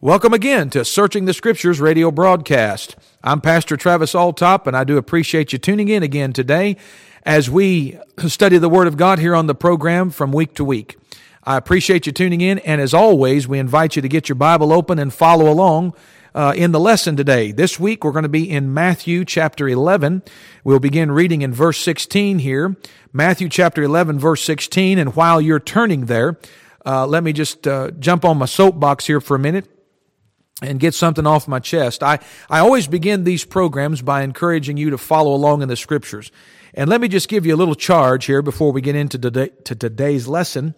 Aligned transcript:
Welcome 0.00 0.32
again 0.32 0.70
to 0.70 0.84
Searching 0.84 1.24
the 1.24 1.34
Scriptures 1.34 1.80
radio 1.80 2.12
broadcast. 2.12 2.94
I'm 3.24 3.40
Pastor 3.40 3.76
Travis 3.76 4.12
Alltop, 4.12 4.68
and 4.68 4.76
I 4.76 4.84
do 4.84 4.96
appreciate 4.96 5.52
you 5.52 5.58
tuning 5.58 5.88
in 5.88 6.04
again 6.04 6.32
today 6.32 6.76
as 7.24 7.50
we 7.50 7.98
study 8.28 8.58
the 8.58 8.68
Word 8.68 8.86
of 8.86 8.96
God 8.96 9.18
here 9.18 9.34
on 9.34 9.48
the 9.48 9.56
program 9.56 10.10
from 10.10 10.30
week 10.30 10.54
to 10.54 10.64
week. 10.64 10.96
I 11.42 11.56
appreciate 11.56 12.06
you 12.06 12.12
tuning 12.12 12.40
in, 12.40 12.60
and 12.60 12.80
as 12.80 12.94
always, 12.94 13.48
we 13.48 13.58
invite 13.58 13.96
you 13.96 14.02
to 14.02 14.08
get 14.08 14.28
your 14.28 14.36
Bible 14.36 14.72
open 14.72 15.00
and 15.00 15.12
follow 15.12 15.50
along 15.50 15.94
uh, 16.32 16.52
in 16.56 16.70
the 16.70 16.78
lesson 16.78 17.16
today. 17.16 17.50
This 17.50 17.80
week, 17.80 18.04
we're 18.04 18.12
going 18.12 18.22
to 18.22 18.28
be 18.28 18.48
in 18.48 18.72
Matthew 18.72 19.24
chapter 19.24 19.68
11. 19.68 20.22
We'll 20.62 20.78
begin 20.78 21.10
reading 21.10 21.42
in 21.42 21.52
verse 21.52 21.78
16 21.78 22.38
here. 22.38 22.76
Matthew 23.12 23.48
chapter 23.48 23.82
11, 23.82 24.20
verse 24.20 24.44
16. 24.44 24.96
And 24.96 25.16
while 25.16 25.40
you're 25.40 25.58
turning 25.58 26.06
there, 26.06 26.38
uh, 26.86 27.04
let 27.04 27.24
me 27.24 27.32
just 27.32 27.66
uh, 27.66 27.90
jump 27.98 28.24
on 28.24 28.38
my 28.38 28.46
soapbox 28.46 29.08
here 29.08 29.20
for 29.20 29.34
a 29.34 29.40
minute 29.40 29.68
and 30.62 30.80
get 30.80 30.94
something 30.94 31.26
off 31.26 31.46
my 31.46 31.60
chest. 31.60 32.02
I, 32.02 32.18
I 32.50 32.58
always 32.60 32.86
begin 32.86 33.24
these 33.24 33.44
programs 33.44 34.02
by 34.02 34.22
encouraging 34.22 34.76
you 34.76 34.90
to 34.90 34.98
follow 34.98 35.34
along 35.34 35.62
in 35.62 35.68
the 35.68 35.76
scriptures. 35.76 36.32
And 36.74 36.90
let 36.90 37.00
me 37.00 37.08
just 37.08 37.28
give 37.28 37.46
you 37.46 37.54
a 37.54 37.56
little 37.56 37.74
charge 37.74 38.26
here 38.26 38.42
before 38.42 38.72
we 38.72 38.80
get 38.80 38.94
into 38.94 39.18
today, 39.18 39.50
to 39.64 39.74
today's 39.74 40.26
lesson. 40.28 40.74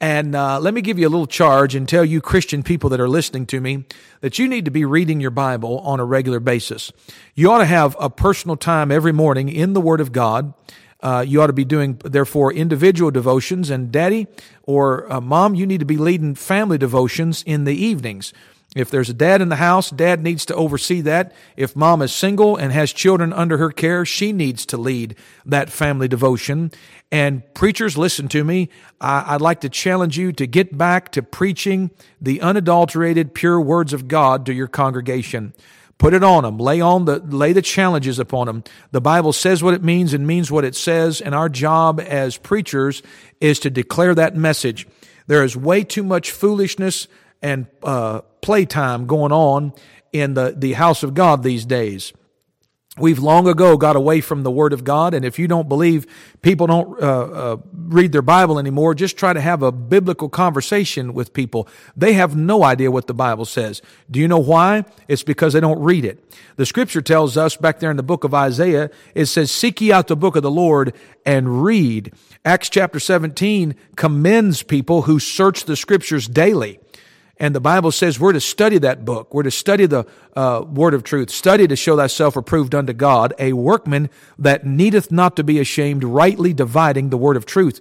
And 0.00 0.34
uh, 0.34 0.60
let 0.60 0.74
me 0.74 0.82
give 0.82 0.98
you 0.98 1.06
a 1.06 1.10
little 1.10 1.26
charge 1.26 1.74
and 1.74 1.88
tell 1.88 2.04
you 2.04 2.20
Christian 2.20 2.62
people 2.62 2.90
that 2.90 3.00
are 3.00 3.08
listening 3.08 3.46
to 3.46 3.60
me 3.60 3.84
that 4.20 4.38
you 4.38 4.48
need 4.48 4.64
to 4.66 4.70
be 4.70 4.84
reading 4.84 5.20
your 5.20 5.30
Bible 5.30 5.78
on 5.80 6.00
a 6.00 6.04
regular 6.04 6.40
basis. 6.40 6.92
You 7.34 7.50
ought 7.50 7.58
to 7.58 7.64
have 7.64 7.96
a 7.98 8.10
personal 8.10 8.56
time 8.56 8.90
every 8.90 9.12
morning 9.12 9.48
in 9.48 9.72
the 9.72 9.80
Word 9.80 10.00
of 10.00 10.12
God. 10.12 10.52
Uh, 11.00 11.24
you 11.26 11.40
ought 11.40 11.48
to 11.48 11.52
be 11.52 11.64
doing, 11.64 12.00
therefore, 12.04 12.52
individual 12.52 13.10
devotions. 13.10 13.70
And 13.70 13.92
daddy 13.92 14.26
or 14.64 15.10
uh, 15.12 15.20
mom, 15.20 15.54
you 15.54 15.66
need 15.66 15.80
to 15.80 15.86
be 15.86 15.96
leading 15.96 16.34
family 16.34 16.78
devotions 16.78 17.42
in 17.46 17.64
the 17.64 17.74
evenings. 17.74 18.32
If 18.74 18.90
there's 18.90 19.08
a 19.08 19.14
dad 19.14 19.40
in 19.40 19.50
the 19.50 19.56
house, 19.56 19.90
dad 19.90 20.22
needs 20.22 20.44
to 20.46 20.54
oversee 20.54 21.00
that. 21.02 21.32
If 21.56 21.76
mom 21.76 22.02
is 22.02 22.12
single 22.12 22.56
and 22.56 22.72
has 22.72 22.92
children 22.92 23.32
under 23.32 23.58
her 23.58 23.70
care, 23.70 24.04
she 24.04 24.32
needs 24.32 24.66
to 24.66 24.76
lead 24.76 25.14
that 25.46 25.70
family 25.70 26.08
devotion. 26.08 26.72
And 27.12 27.42
preachers, 27.54 27.96
listen 27.96 28.26
to 28.28 28.42
me. 28.42 28.70
I, 29.00 29.34
would 29.34 29.42
like 29.42 29.60
to 29.60 29.68
challenge 29.68 30.18
you 30.18 30.32
to 30.32 30.46
get 30.48 30.76
back 30.76 31.12
to 31.12 31.22
preaching 31.22 31.92
the 32.20 32.40
unadulterated, 32.40 33.32
pure 33.32 33.60
words 33.60 33.92
of 33.92 34.08
God 34.08 34.44
to 34.46 34.52
your 34.52 34.66
congregation. 34.66 35.54
Put 35.96 36.12
it 36.12 36.24
on 36.24 36.42
them. 36.42 36.58
Lay 36.58 36.80
on 36.80 37.04
the, 37.04 37.20
lay 37.20 37.52
the 37.52 37.62
challenges 37.62 38.18
upon 38.18 38.48
them. 38.48 38.64
The 38.90 39.00
Bible 39.00 39.32
says 39.32 39.62
what 39.62 39.74
it 39.74 39.84
means 39.84 40.12
and 40.12 40.26
means 40.26 40.50
what 40.50 40.64
it 40.64 40.74
says. 40.74 41.20
And 41.20 41.36
our 41.36 41.48
job 41.48 42.00
as 42.00 42.36
preachers 42.36 43.02
is 43.40 43.60
to 43.60 43.70
declare 43.70 44.16
that 44.16 44.34
message. 44.34 44.88
There 45.28 45.44
is 45.44 45.56
way 45.56 45.84
too 45.84 46.02
much 46.02 46.32
foolishness 46.32 47.06
and 47.44 47.66
uh, 47.82 48.22
playtime 48.40 49.06
going 49.06 49.30
on 49.30 49.72
in 50.12 50.34
the, 50.34 50.54
the 50.56 50.72
house 50.72 51.02
of 51.04 51.12
God 51.14 51.42
these 51.42 51.66
days. 51.66 52.12
We've 52.96 53.18
long 53.18 53.48
ago 53.48 53.76
got 53.76 53.96
away 53.96 54.20
from 54.20 54.44
the 54.44 54.52
Word 54.52 54.72
of 54.72 54.84
God, 54.84 55.14
and 55.14 55.24
if 55.24 55.36
you 55.36 55.48
don't 55.48 55.68
believe 55.68 56.06
people 56.42 56.68
don't 56.68 57.02
uh, 57.02 57.06
uh, 57.06 57.56
read 57.72 58.12
their 58.12 58.22
Bible 58.22 58.56
anymore, 58.58 58.94
just 58.94 59.16
try 59.16 59.32
to 59.32 59.40
have 59.40 59.62
a 59.64 59.72
biblical 59.72 60.28
conversation 60.28 61.12
with 61.12 61.32
people. 61.32 61.66
They 61.96 62.12
have 62.12 62.36
no 62.36 62.62
idea 62.62 62.92
what 62.92 63.08
the 63.08 63.14
Bible 63.14 63.46
says. 63.46 63.82
Do 64.08 64.20
you 64.20 64.28
know 64.28 64.38
why? 64.38 64.84
It's 65.08 65.24
because 65.24 65.54
they 65.54 65.60
don't 65.60 65.82
read 65.82 66.04
it. 66.04 66.24
The 66.54 66.66
Scripture 66.66 67.02
tells 67.02 67.36
us 67.36 67.56
back 67.56 67.80
there 67.80 67.90
in 67.90 67.96
the 67.96 68.04
book 68.04 68.22
of 68.22 68.32
Isaiah, 68.32 68.90
it 69.14 69.26
says, 69.26 69.50
"Seek 69.50 69.80
ye 69.80 69.92
out 69.92 70.06
the 70.06 70.16
book 70.16 70.36
of 70.36 70.44
the 70.44 70.50
Lord 70.50 70.94
and 71.26 71.64
read." 71.64 72.12
Acts 72.44 72.68
chapter 72.68 73.00
seventeen 73.00 73.74
commends 73.96 74.62
people 74.62 75.02
who 75.02 75.18
search 75.18 75.64
the 75.64 75.76
Scriptures 75.76 76.28
daily. 76.28 76.78
And 77.36 77.54
the 77.54 77.60
Bible 77.60 77.90
says 77.90 78.20
we're 78.20 78.32
to 78.32 78.40
study 78.40 78.78
that 78.78 79.04
book. 79.04 79.34
We're 79.34 79.42
to 79.42 79.50
study 79.50 79.86
the 79.86 80.06
uh, 80.36 80.64
word 80.66 80.94
of 80.94 81.02
truth. 81.02 81.30
Study 81.30 81.66
to 81.66 81.76
show 81.76 81.96
thyself 81.96 82.36
approved 82.36 82.74
unto 82.74 82.92
God, 82.92 83.34
a 83.38 83.52
workman 83.52 84.08
that 84.38 84.64
needeth 84.64 85.10
not 85.10 85.36
to 85.36 85.44
be 85.44 85.58
ashamed, 85.58 86.04
rightly 86.04 86.52
dividing 86.52 87.10
the 87.10 87.18
word 87.18 87.36
of 87.36 87.44
truth. 87.44 87.80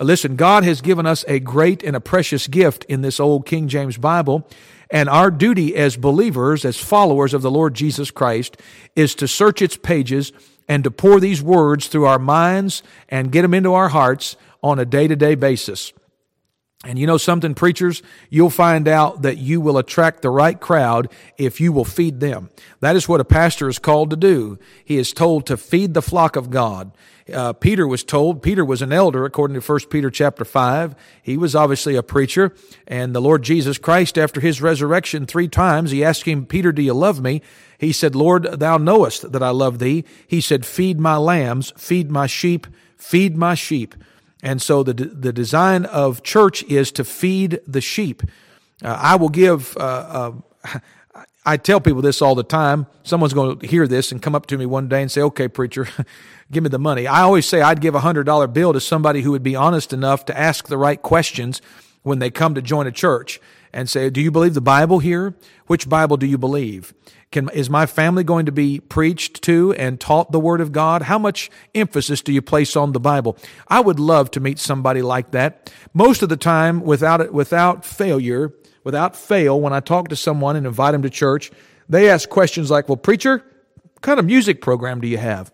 Listen, 0.00 0.36
God 0.36 0.64
has 0.64 0.80
given 0.80 1.06
us 1.06 1.24
a 1.28 1.40
great 1.40 1.82
and 1.82 1.94
a 1.96 2.00
precious 2.00 2.46
gift 2.46 2.84
in 2.84 3.02
this 3.02 3.20
old 3.20 3.44
King 3.44 3.68
James 3.68 3.96
Bible. 3.96 4.48
And 4.90 5.08
our 5.08 5.30
duty 5.30 5.74
as 5.74 5.96
believers, 5.96 6.64
as 6.64 6.76
followers 6.76 7.34
of 7.34 7.42
the 7.42 7.50
Lord 7.50 7.74
Jesus 7.74 8.10
Christ, 8.10 8.56
is 8.94 9.14
to 9.16 9.26
search 9.26 9.62
its 9.62 9.76
pages 9.76 10.32
and 10.68 10.84
to 10.84 10.90
pour 10.90 11.18
these 11.18 11.42
words 11.42 11.88
through 11.88 12.04
our 12.04 12.18
minds 12.18 12.82
and 13.08 13.32
get 13.32 13.42
them 13.42 13.54
into 13.54 13.72
our 13.72 13.88
hearts 13.88 14.36
on 14.62 14.78
a 14.78 14.84
day 14.84 15.08
to 15.08 15.16
day 15.16 15.34
basis. 15.34 15.92
And 16.84 16.98
you 16.98 17.06
know 17.06 17.16
something, 17.16 17.54
preachers? 17.54 18.02
You'll 18.28 18.50
find 18.50 18.88
out 18.88 19.22
that 19.22 19.38
you 19.38 19.60
will 19.60 19.78
attract 19.78 20.22
the 20.22 20.30
right 20.30 20.58
crowd 20.58 21.08
if 21.38 21.60
you 21.60 21.72
will 21.72 21.84
feed 21.84 22.18
them. 22.18 22.50
That 22.80 22.96
is 22.96 23.08
what 23.08 23.20
a 23.20 23.24
pastor 23.24 23.68
is 23.68 23.78
called 23.78 24.10
to 24.10 24.16
do. 24.16 24.58
He 24.84 24.98
is 24.98 25.12
told 25.12 25.46
to 25.46 25.56
feed 25.56 25.94
the 25.94 26.02
flock 26.02 26.34
of 26.34 26.50
God. 26.50 26.90
Uh, 27.32 27.52
Peter 27.52 27.86
was 27.86 28.02
told, 28.02 28.42
Peter 28.42 28.64
was 28.64 28.82
an 28.82 28.92
elder 28.92 29.24
according 29.24 29.58
to 29.58 29.64
1 29.64 29.80
Peter 29.90 30.10
chapter 30.10 30.44
5. 30.44 30.96
He 31.22 31.36
was 31.36 31.54
obviously 31.54 31.94
a 31.94 32.02
preacher. 32.02 32.52
And 32.88 33.14
the 33.14 33.20
Lord 33.20 33.42
Jesus 33.42 33.78
Christ, 33.78 34.18
after 34.18 34.40
his 34.40 34.60
resurrection 34.60 35.26
three 35.26 35.48
times, 35.48 35.92
he 35.92 36.04
asked 36.04 36.24
him, 36.24 36.46
Peter, 36.46 36.72
do 36.72 36.82
you 36.82 36.94
love 36.94 37.20
me? 37.20 37.42
He 37.78 37.92
said, 37.92 38.16
Lord, 38.16 38.44
thou 38.44 38.76
knowest 38.76 39.30
that 39.30 39.42
I 39.42 39.50
love 39.50 39.78
thee. 39.78 40.04
He 40.26 40.40
said, 40.40 40.66
feed 40.66 40.98
my 40.98 41.16
lambs, 41.16 41.72
feed 41.76 42.10
my 42.10 42.26
sheep, 42.26 42.66
feed 42.96 43.36
my 43.36 43.54
sheep. 43.54 43.94
And 44.42 44.60
so 44.60 44.82
the, 44.82 44.92
the 44.92 45.32
design 45.32 45.84
of 45.84 46.22
church 46.22 46.64
is 46.64 46.90
to 46.92 47.04
feed 47.04 47.60
the 47.66 47.80
sheep. 47.80 48.22
Uh, 48.82 48.98
I 49.00 49.16
will 49.16 49.28
give, 49.28 49.76
uh, 49.76 50.32
uh, 50.64 50.78
I 51.46 51.56
tell 51.56 51.80
people 51.80 52.02
this 52.02 52.20
all 52.20 52.34
the 52.34 52.42
time. 52.42 52.86
Someone's 53.04 53.34
going 53.34 53.58
to 53.60 53.66
hear 53.66 53.86
this 53.86 54.10
and 54.10 54.20
come 54.20 54.34
up 54.34 54.46
to 54.46 54.58
me 54.58 54.66
one 54.66 54.88
day 54.88 55.00
and 55.00 55.10
say, 55.10 55.22
okay, 55.22 55.46
preacher, 55.46 55.88
give 56.50 56.64
me 56.64 56.68
the 56.68 56.78
money. 56.78 57.06
I 57.06 57.22
always 57.22 57.46
say 57.46 57.62
I'd 57.62 57.80
give 57.80 57.94
a 57.94 58.00
hundred 58.00 58.24
dollar 58.24 58.48
bill 58.48 58.72
to 58.72 58.80
somebody 58.80 59.22
who 59.22 59.30
would 59.30 59.44
be 59.44 59.54
honest 59.54 59.92
enough 59.92 60.24
to 60.26 60.38
ask 60.38 60.66
the 60.66 60.78
right 60.78 61.00
questions 61.00 61.62
when 62.02 62.18
they 62.18 62.30
come 62.30 62.54
to 62.56 62.62
join 62.62 62.86
a 62.88 62.92
church 62.92 63.40
and 63.72 63.88
say, 63.88 64.10
do 64.10 64.20
you 64.20 64.30
believe 64.30 64.54
the 64.54 64.60
Bible 64.60 64.98
here? 64.98 65.34
Which 65.66 65.88
Bible 65.88 66.16
do 66.16 66.26
you 66.26 66.36
believe? 66.36 66.92
Can, 67.32 67.48
is 67.48 67.70
my 67.70 67.86
family 67.86 68.24
going 68.24 68.46
to 68.46 68.52
be 68.52 68.78
preached 68.78 69.42
to 69.42 69.72
and 69.74 69.98
taught 69.98 70.30
the 70.30 70.38
Word 70.38 70.60
of 70.60 70.70
God? 70.70 71.02
How 71.02 71.18
much 71.18 71.50
emphasis 71.74 72.20
do 72.20 72.30
you 72.32 72.42
place 72.42 72.76
on 72.76 72.92
the 72.92 73.00
Bible? 73.00 73.38
I 73.66 73.80
would 73.80 73.98
love 73.98 74.30
to 74.32 74.40
meet 74.40 74.58
somebody 74.58 75.00
like 75.00 75.30
that. 75.30 75.72
Most 75.94 76.22
of 76.22 76.28
the 76.28 76.36
time, 76.36 76.82
without 76.82 77.22
it, 77.22 77.32
without 77.32 77.84
failure, 77.84 78.52
without 78.84 79.16
fail, 79.16 79.58
when 79.58 79.72
I 79.72 79.80
talk 79.80 80.08
to 80.08 80.16
someone 80.16 80.56
and 80.56 80.66
invite 80.66 80.92
them 80.92 81.02
to 81.02 81.10
church, 81.10 81.50
they 81.88 82.10
ask 82.10 82.28
questions 82.28 82.70
like, 82.70 82.88
"Well, 82.88 82.96
preacher, 82.96 83.42
what 83.82 84.02
kind 84.02 84.20
of 84.20 84.26
music 84.26 84.60
program 84.60 85.00
do 85.00 85.08
you 85.08 85.18
have? 85.18 85.50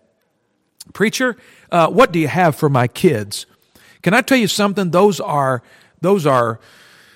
Preacher, 0.93 1.37
uh, 1.71 1.87
what 1.87 2.11
do 2.11 2.19
you 2.19 2.27
have 2.27 2.55
for 2.55 2.69
my 2.69 2.87
kids?" 2.87 3.45
Can 4.01 4.13
I 4.13 4.21
tell 4.21 4.37
you 4.37 4.47
something? 4.47 4.91
Those 4.91 5.19
are 5.19 5.63
those 6.01 6.25
are 6.25 6.59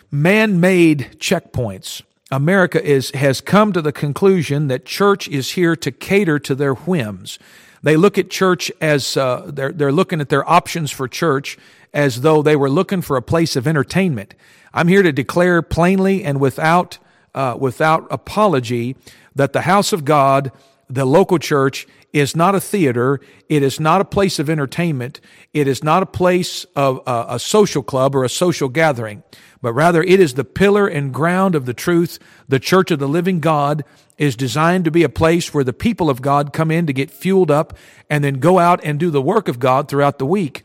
man-made 0.10 1.18
checkpoints. 1.18 2.02
America 2.32 2.84
is, 2.84 3.12
has 3.12 3.42
come 3.42 3.74
to 3.74 3.82
the 3.82 3.92
conclusion 3.92 4.68
that 4.68 4.86
church 4.86 5.28
is 5.28 5.52
here 5.52 5.76
to 5.76 5.92
cater 5.92 6.40
to 6.40 6.56
their 6.56 6.74
whims. 6.74 7.38
They 7.84 7.98
look 7.98 8.18
at 8.18 8.30
church 8.30 8.72
as 8.80 9.18
uh, 9.18 9.52
they're, 9.54 9.74
they're 9.74 9.92
looking 9.92 10.22
at 10.22 10.30
their 10.30 10.50
options 10.50 10.90
for 10.90 11.08
church 11.08 11.58
as 11.94 12.22
though 12.22 12.42
they 12.42 12.56
were 12.56 12.70
looking 12.70 13.02
for 13.02 13.18
a 13.18 13.22
place 13.22 13.56
of 13.56 13.68
entertainment. 13.68 14.34
I'm 14.74 14.88
here 14.88 15.04
to 15.04 15.12
declare 15.12 15.62
plainly 15.62 16.24
and 16.24 16.40
without, 16.40 16.98
uh, 17.36 17.56
without 17.60 18.08
apology 18.10 18.96
that 19.36 19.54
the 19.54 19.62
house 19.62 19.94
of 19.94 20.06
God, 20.06 20.52
the 20.90 21.06
local 21.06 21.38
church, 21.38 21.88
is 22.14 22.36
not 22.36 22.56
a 22.56 22.62
theater. 22.62 23.20
It 23.50 23.64
is 23.64 23.80
not 23.80 24.00
a 24.00 24.06
place 24.06 24.40
of 24.40 24.50
entertainment. 24.50 25.20
It 25.52 25.68
is 25.68 25.84
not 25.84 26.04
a 26.04 26.06
place 26.06 26.66
of 26.76 27.02
a 27.06 27.40
social 27.40 27.84
club 27.84 28.16
or 28.16 28.24
a 28.24 28.30
social 28.30 28.70
gathering 28.70 29.24
but 29.64 29.74
rather 29.74 30.04
it 30.04 30.20
is 30.20 30.34
the 30.34 30.44
pillar 30.44 30.88
and 30.88 31.14
ground 31.14 31.56
of 31.56 31.66
the 31.66 31.74
truth. 31.74 32.20
The 32.50 32.60
church 32.60 32.92
of 32.92 33.00
the 33.00 33.08
living 33.08 33.40
God 33.40 33.86
is 34.18 34.36
designed 34.36 34.84
to 34.84 34.92
be 34.92 35.04
a 35.04 35.10
place 35.10 35.54
where 35.54 35.64
the 35.64 35.72
people 35.72 36.10
of 36.10 36.22
God 36.22 36.52
come 36.52 36.70
in 36.70 36.86
to 36.86 36.94
get 36.94 37.10
fueled 37.10 37.50
up 37.50 37.76
and 38.10 38.26
then 38.26 38.36
go 38.36 38.60
out 38.60 38.82
and 38.84 39.00
do 39.00 39.10
the 39.10 39.22
work 39.22 39.48
of 39.48 39.60
God 39.60 39.88
throughout 39.88 40.20
the 40.20 40.26
week. 40.26 40.64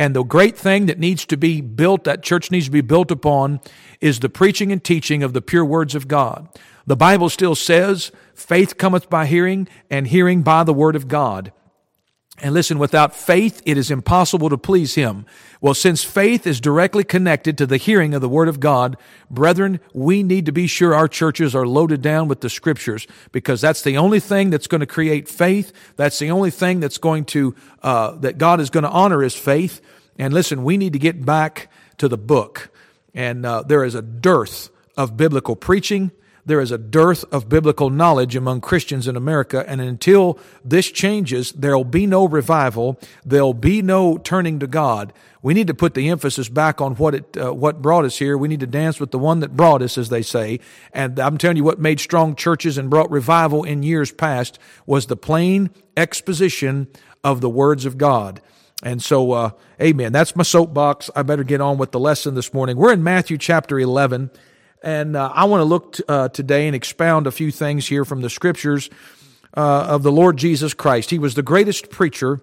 And 0.00 0.16
the 0.16 0.22
great 0.22 0.56
thing 0.56 0.86
that 0.86 0.98
needs 0.98 1.26
to 1.26 1.36
be 1.36 1.60
built, 1.60 2.04
that 2.04 2.22
church 2.22 2.50
needs 2.50 2.64
to 2.64 2.70
be 2.70 2.80
built 2.80 3.10
upon, 3.10 3.60
is 4.00 4.20
the 4.20 4.30
preaching 4.30 4.72
and 4.72 4.82
teaching 4.82 5.22
of 5.22 5.34
the 5.34 5.42
pure 5.42 5.62
words 5.62 5.94
of 5.94 6.08
God. 6.08 6.48
The 6.86 6.96
Bible 6.96 7.28
still 7.28 7.54
says, 7.54 8.10
faith 8.32 8.78
cometh 8.78 9.10
by 9.10 9.26
hearing, 9.26 9.68
and 9.90 10.06
hearing 10.06 10.40
by 10.40 10.64
the 10.64 10.72
word 10.72 10.96
of 10.96 11.06
God. 11.06 11.52
And 12.38 12.54
listen, 12.54 12.78
without 12.78 13.14
faith, 13.14 13.60
it 13.66 13.76
is 13.76 13.90
impossible 13.90 14.48
to 14.48 14.56
please 14.56 14.94
Him. 14.94 15.26
Well, 15.60 15.74
since 15.74 16.02
faith 16.02 16.46
is 16.46 16.58
directly 16.58 17.04
connected 17.04 17.58
to 17.58 17.66
the 17.66 17.76
hearing 17.76 18.14
of 18.14 18.22
the 18.22 18.30
Word 18.30 18.48
of 18.48 18.60
God, 18.60 18.96
brethren, 19.30 19.78
we 19.92 20.22
need 20.22 20.46
to 20.46 20.52
be 20.52 20.66
sure 20.66 20.94
our 20.94 21.08
churches 21.08 21.54
are 21.54 21.66
loaded 21.66 22.00
down 22.00 22.28
with 22.28 22.40
the 22.40 22.48
Scriptures 22.48 23.06
because 23.30 23.60
that's 23.60 23.82
the 23.82 23.98
only 23.98 24.20
thing 24.20 24.48
that's 24.48 24.66
going 24.66 24.80
to 24.80 24.86
create 24.86 25.28
faith. 25.28 25.72
That's 25.96 26.18
the 26.18 26.30
only 26.30 26.50
thing 26.50 26.80
that's 26.80 26.98
going 26.98 27.26
to, 27.26 27.54
uh, 27.82 28.12
that 28.16 28.38
God 28.38 28.60
is 28.60 28.70
going 28.70 28.84
to 28.84 28.90
honor 28.90 29.20
His 29.20 29.34
faith. 29.34 29.82
And 30.18 30.32
listen, 30.32 30.64
we 30.64 30.78
need 30.78 30.94
to 30.94 30.98
get 30.98 31.26
back 31.26 31.70
to 31.98 32.08
the 32.08 32.18
book. 32.18 32.70
And 33.12 33.44
uh, 33.44 33.62
there 33.62 33.84
is 33.84 33.94
a 33.94 34.02
dearth 34.02 34.70
of 34.96 35.16
biblical 35.16 35.56
preaching. 35.56 36.10
There 36.44 36.60
is 36.60 36.70
a 36.70 36.78
dearth 36.78 37.24
of 37.32 37.48
biblical 37.48 37.90
knowledge 37.90 38.34
among 38.36 38.60
Christians 38.60 39.06
in 39.06 39.16
America. 39.16 39.64
And 39.66 39.80
until 39.80 40.38
this 40.64 40.90
changes, 40.90 41.52
there'll 41.52 41.84
be 41.84 42.06
no 42.06 42.26
revival. 42.26 42.98
There'll 43.24 43.54
be 43.54 43.82
no 43.82 44.18
turning 44.18 44.58
to 44.60 44.66
God. 44.66 45.12
We 45.42 45.54
need 45.54 45.68
to 45.68 45.74
put 45.74 45.94
the 45.94 46.08
emphasis 46.08 46.48
back 46.48 46.80
on 46.80 46.96
what 46.96 47.14
it, 47.14 47.36
uh, 47.36 47.54
what 47.54 47.80
brought 47.80 48.04
us 48.04 48.18
here. 48.18 48.36
We 48.36 48.48
need 48.48 48.60
to 48.60 48.66
dance 48.66 49.00
with 49.00 49.10
the 49.10 49.18
one 49.18 49.40
that 49.40 49.56
brought 49.56 49.80
us, 49.80 49.96
as 49.96 50.08
they 50.10 50.22
say. 50.22 50.60
And 50.92 51.18
I'm 51.18 51.38
telling 51.38 51.56
you 51.56 51.64
what 51.64 51.78
made 51.78 52.00
strong 52.00 52.34
churches 52.34 52.76
and 52.76 52.90
brought 52.90 53.10
revival 53.10 53.64
in 53.64 53.82
years 53.82 54.12
past 54.12 54.58
was 54.86 55.06
the 55.06 55.16
plain 55.16 55.70
exposition 55.96 56.88
of 57.24 57.40
the 57.40 57.50
words 57.50 57.86
of 57.86 57.96
God. 57.96 58.42
And 58.82 59.02
so, 59.02 59.32
uh, 59.32 59.50
amen. 59.80 60.12
That's 60.12 60.34
my 60.34 60.42
soapbox. 60.42 61.10
I 61.14 61.22
better 61.22 61.44
get 61.44 61.60
on 61.60 61.76
with 61.76 61.92
the 61.92 62.00
lesson 62.00 62.34
this 62.34 62.54
morning. 62.54 62.76
We're 62.76 62.92
in 62.92 63.02
Matthew 63.02 63.36
chapter 63.36 63.78
11. 63.78 64.30
And 64.82 65.16
uh, 65.16 65.30
I 65.34 65.44
want 65.44 65.60
to 65.60 65.64
look 65.64 65.92
t- 65.94 66.04
uh, 66.08 66.28
today 66.28 66.66
and 66.66 66.74
expound 66.74 67.26
a 67.26 67.30
few 67.30 67.50
things 67.50 67.86
here 67.86 68.04
from 68.04 68.22
the 68.22 68.30
scriptures 68.30 68.88
uh, 69.56 69.86
of 69.88 70.02
the 70.02 70.12
Lord 70.12 70.36
Jesus 70.36 70.74
Christ. 70.74 71.10
He 71.10 71.18
was 71.18 71.34
the 71.34 71.42
greatest 71.42 71.90
preacher 71.90 72.40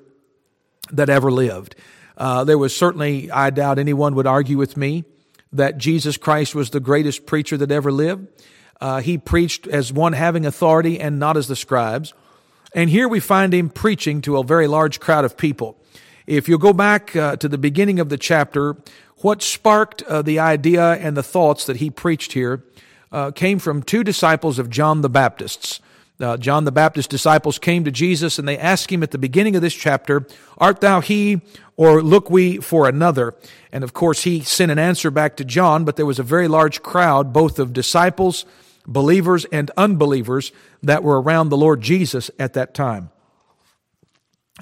that 0.91 1.09
ever 1.09 1.31
lived. 1.31 1.75
Uh, 2.17 2.43
there 2.43 2.57
was 2.57 2.75
certainly, 2.75 3.29
I 3.31 3.49
doubt 3.49 3.79
anyone 3.79 4.15
would 4.15 4.27
argue 4.27 4.57
with 4.57 4.77
me 4.77 5.03
that 5.51 5.77
Jesus 5.77 6.17
Christ 6.17 6.55
was 6.55 6.69
the 6.69 6.79
greatest 6.79 7.25
preacher 7.25 7.57
that 7.57 7.71
ever 7.71 7.91
lived. 7.91 8.27
Uh, 8.79 9.01
he 9.01 9.17
preached 9.17 9.67
as 9.67 9.91
one 9.91 10.13
having 10.13 10.45
authority 10.45 10.99
and 10.99 11.19
not 11.19 11.37
as 11.37 11.47
the 11.47 11.55
scribes. 11.55 12.13
And 12.73 12.89
here 12.89 13.07
we 13.07 13.19
find 13.19 13.53
him 13.53 13.69
preaching 13.69 14.21
to 14.21 14.37
a 14.37 14.43
very 14.43 14.67
large 14.67 14.99
crowd 14.99 15.25
of 15.25 15.37
people. 15.37 15.77
If 16.27 16.49
you 16.49 16.57
go 16.57 16.73
back 16.73 17.15
uh, 17.15 17.37
to 17.37 17.47
the 17.47 17.57
beginning 17.57 18.01
of 18.01 18.09
the 18.09 18.17
chapter, 18.17 18.75
what 19.19 19.41
sparked 19.41 20.03
uh, 20.03 20.21
the 20.21 20.39
idea 20.39 20.95
and 20.95 21.15
the 21.15 21.23
thoughts 21.23 21.65
that 21.65 21.77
he 21.77 21.89
preached 21.89 22.33
here 22.33 22.65
uh, 23.13 23.31
came 23.31 23.59
from 23.59 23.81
two 23.81 24.03
disciples 24.03 24.59
of 24.59 24.69
John 24.69 24.99
the 24.99 25.09
Baptist's. 25.09 25.79
Uh, 26.19 26.35
John 26.35 26.65
the 26.65 26.71
Baptist's 26.73 27.07
disciples 27.07 27.57
came 27.57 27.85
to 27.85 27.91
Jesus 27.91 28.37
and 28.37 28.45
they 28.45 28.57
asked 28.57 28.91
him 28.91 29.03
at 29.03 29.11
the 29.11 29.17
beginning 29.17 29.55
of 29.55 29.61
this 29.61 29.73
chapter, 29.73 30.27
Art 30.57 30.81
thou 30.81 30.99
he, 30.99 31.39
or 31.77 32.03
look 32.03 32.29
we 32.29 32.57
for 32.57 32.89
another? 32.89 33.33
And 33.71 33.85
of 33.85 33.93
course, 33.93 34.23
he 34.23 34.41
sent 34.41 34.69
an 34.69 34.79
answer 34.79 35.09
back 35.09 35.37
to 35.37 35.45
John, 35.45 35.85
but 35.85 35.95
there 35.95 36.05
was 36.05 36.19
a 36.19 36.23
very 36.23 36.49
large 36.49 36.83
crowd, 36.83 37.31
both 37.31 37.57
of 37.57 37.71
disciples, 37.71 38.45
believers, 38.85 39.45
and 39.45 39.71
unbelievers, 39.77 40.51
that 40.83 41.03
were 41.03 41.21
around 41.21 41.47
the 41.47 41.57
Lord 41.57 41.79
Jesus 41.79 42.29
at 42.37 42.51
that 42.51 42.73
time. 42.73 43.11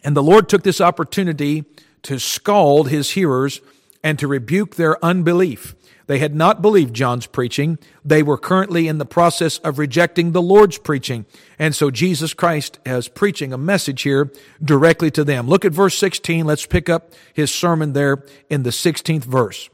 And 0.04 0.16
the 0.16 0.24
Lord 0.24 0.50
took 0.50 0.64
this 0.64 0.82
opportunity 0.82 1.66
to 2.04 2.20
scald 2.20 2.90
his 2.90 3.12
hearers 3.12 3.62
and 4.04 4.20
to 4.20 4.28
rebuke 4.28 4.76
their 4.76 5.04
unbelief. 5.04 5.76
They 6.08 6.20
had 6.20 6.36
not 6.36 6.62
believed 6.62 6.94
John's 6.94 7.26
preaching. 7.26 7.80
They 8.04 8.22
were 8.22 8.38
currently 8.38 8.88
in 8.88 9.00
the 9.00 9.06
process 9.06 9.58
of 9.60 9.80
rejecting 9.80 10.32
the 10.32 10.42
Lord's 10.42 10.78
preaching. 10.78 11.26
And 11.58 11.76
so 11.76 11.90
Jesus 11.90 12.34
Christ 12.34 12.78
is 12.86 13.08
preaching 13.08 13.52
a 13.52 13.58
message 13.58 14.04
here 14.04 14.32
directly 14.64 15.10
to 15.12 15.24
them. 15.24 15.48
Look 15.48 15.66
at 15.66 15.72
verse 15.72 15.98
16. 15.98 16.46
Let's 16.46 16.68
pick 16.68 16.90
up 16.90 17.14
his 17.34 17.52
sermon 17.52 17.94
there 17.94 18.24
in 18.50 18.64
the 18.64 18.70
16th 18.70 19.24
verse. 19.26 19.70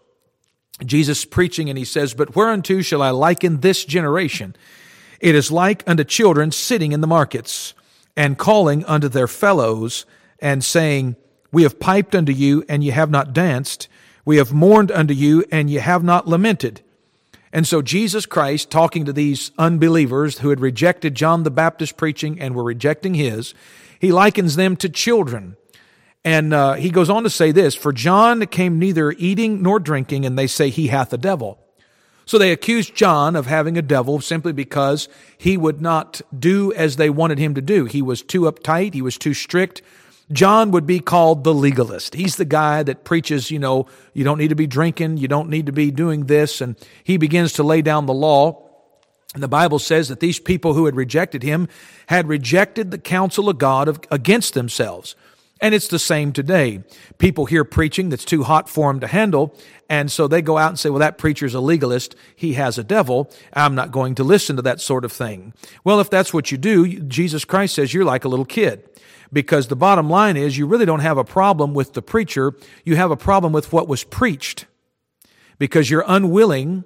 Jesus 0.86 1.26
preaching 1.26 1.70
and 1.70 1.78
he 1.78 1.86
says, 1.86 2.14
But 2.14 2.36
whereunto 2.36 2.82
shall 2.82 3.02
I 3.02 3.10
liken 3.10 3.60
this 3.60 3.84
generation? 3.84 4.56
It 5.20 5.36
is 5.36 5.52
like 5.52 5.84
unto 5.86 6.06
children 6.06 6.52
sitting 6.52 6.94
in 6.94 7.02
the 7.02 7.08
markets 7.08 7.74
and 8.16 8.38
calling 8.38 8.86
unto 8.86 9.08
their 9.08 9.28
fellows 9.28 10.06
and 10.40 10.64
saying, 10.64 11.16
We 11.52 11.64
have 11.64 11.80
piped 11.80 12.16
unto 12.16 12.32
you 12.32 12.64
and 12.68 12.84
ye 12.84 12.92
have 12.92 13.10
not 13.10 13.34
danced. 13.34 13.88
We 14.26 14.38
have 14.38 14.54
mourned 14.54 14.92
unto 14.92 15.14
you, 15.14 15.44
and 15.52 15.70
ye 15.70 15.78
have 15.78 16.04
not 16.04 16.28
lamented. 16.28 16.82
And 17.52 17.68
so 17.68 17.82
Jesus 17.82 18.26
Christ, 18.26 18.70
talking 18.70 19.04
to 19.06 19.14
these 19.14 19.52
unbelievers 19.58 20.40
who 20.40 20.50
had 20.50 20.60
rejected 20.60 21.16
John 21.16 21.44
the 21.44 21.52
Baptist 21.52 21.98
preaching 21.98 22.40
and 22.40 22.56
were 22.56 22.64
rejecting 22.64 23.16
his, 23.16 23.54
he 24.00 24.12
likens 24.12 24.56
them 24.56 24.76
to 24.78 24.90
children. 24.90 25.58
And 26.24 26.54
uh, 26.54 26.74
he 26.74 26.92
goes 26.92 27.10
on 27.10 27.24
to 27.24 27.30
say 27.30 27.52
this 27.52 27.76
For 27.76 27.92
John 27.92 28.46
came 28.48 28.80
neither 28.80 29.12
eating 29.12 29.62
nor 29.62 29.80
drinking, 29.80 30.26
and 30.26 30.38
they 30.38 30.48
say 30.48 30.70
he 30.70 30.88
hath 30.88 31.12
a 31.12 31.18
devil. 31.18 31.60
So 32.32 32.38
they 32.38 32.54
accused 32.54 32.96
John 32.96 33.36
of 33.36 33.46
having 33.46 33.78
a 33.78 33.82
devil 33.82 34.22
simply 34.22 34.54
because 34.54 35.10
he 35.38 35.58
would 35.58 35.82
not 35.82 36.22
do 36.40 36.72
as 36.72 36.96
they 36.96 37.10
wanted 37.10 37.40
him 37.40 37.56
to 37.56 37.62
do. 37.62 37.84
He 37.84 38.02
was 38.02 38.22
too 38.22 38.44
uptight, 38.44 38.94
he 38.94 39.02
was 39.02 39.18
too 39.18 39.34
strict, 39.34 39.82
John 40.32 40.72
would 40.72 40.88
be 40.88 41.02
called 41.02 41.44
the 41.44 41.54
legalist. 41.54 42.16
He's 42.16 42.38
the 42.38 42.46
guy 42.46 42.84
that 42.84 43.04
preaches, 43.04 43.52
you 43.52 43.60
know, 43.60 43.88
you 44.14 44.24
don't 44.24 44.38
need 44.38 44.48
to 44.48 44.56
be 44.56 44.66
drinking, 44.66 45.18
you 45.18 45.28
don't 45.28 45.50
need 45.50 45.66
to 45.66 45.74
be 45.74 45.92
doing 45.92 46.28
this, 46.28 46.62
and 46.62 46.78
he 47.04 47.18
begins 47.18 47.52
to 47.52 47.64
lay 47.64 47.82
down 47.82 48.06
the 48.06 48.14
law. 48.14 48.66
And 49.34 49.44
the 49.44 49.50
Bible 49.50 49.78
says 49.78 50.08
that 50.08 50.22
these 50.22 50.40
people 50.40 50.74
who 50.74 50.86
had 50.86 50.96
rejected 50.96 51.44
him 51.44 51.68
had 52.08 52.30
rejected 52.30 52.92
the 52.92 52.98
counsel 52.98 53.50
of 53.50 53.58
God 53.58 53.90
of, 53.90 54.00
against 54.10 54.54
themselves. 54.54 55.18
And 55.62 55.76
it's 55.76 55.88
the 55.88 56.00
same 56.00 56.34
today. 56.34 56.84
People 57.20 57.46
hear 57.46 57.64
preaching 57.64 58.10
that's 58.10 58.26
too 58.26 58.44
hot 58.44 58.68
for 58.68 58.92
them 58.92 59.00
to 59.02 59.08
handle, 59.08 59.56
and 59.88 60.12
so 60.12 60.28
they 60.28 60.42
go 60.42 60.58
out 60.58 60.70
and 60.70 60.80
say, 60.80 60.90
well, 60.90 61.00
that 61.00 61.18
preacher's 61.18 61.54
a 61.54 61.60
legalist. 61.60 62.16
He 62.36 62.54
has 62.54 62.78
a 62.78 62.84
devil. 62.84 63.30
I'm 63.54 63.76
not 63.76 63.92
going 63.92 64.16
to 64.16 64.24
listen 64.24 64.56
to 64.56 64.62
that 64.64 64.82
sort 64.82 65.06
of 65.06 65.12
thing. 65.12 65.54
Well, 65.84 66.00
if 66.00 66.10
that's 66.10 66.34
what 66.34 66.52
you 66.52 66.58
do, 66.58 67.00
Jesus 67.02 67.46
Christ 67.46 67.76
says 67.76 67.94
you're 67.94 68.06
like 68.06 68.26
a 68.26 68.30
little 68.30 68.46
kid 68.46 68.90
because 69.34 69.68
the 69.68 69.76
bottom 69.76 70.10
line 70.10 70.38
is 70.38 70.58
you 70.58 70.66
really 70.66 70.86
don't 70.86 71.02
have 71.02 71.18
a 71.18 71.24
problem 71.24 71.74
with 71.74 71.94
the 71.94 72.02
preacher, 72.02 72.54
you 72.84 72.96
have 72.96 73.12
a 73.12 73.18
problem 73.18 73.54
with 73.54 73.72
what 73.72 73.88
was 73.88 74.04
preached 74.04 74.66
because 75.58 75.90
you're 75.90 76.06
unwilling 76.08 76.84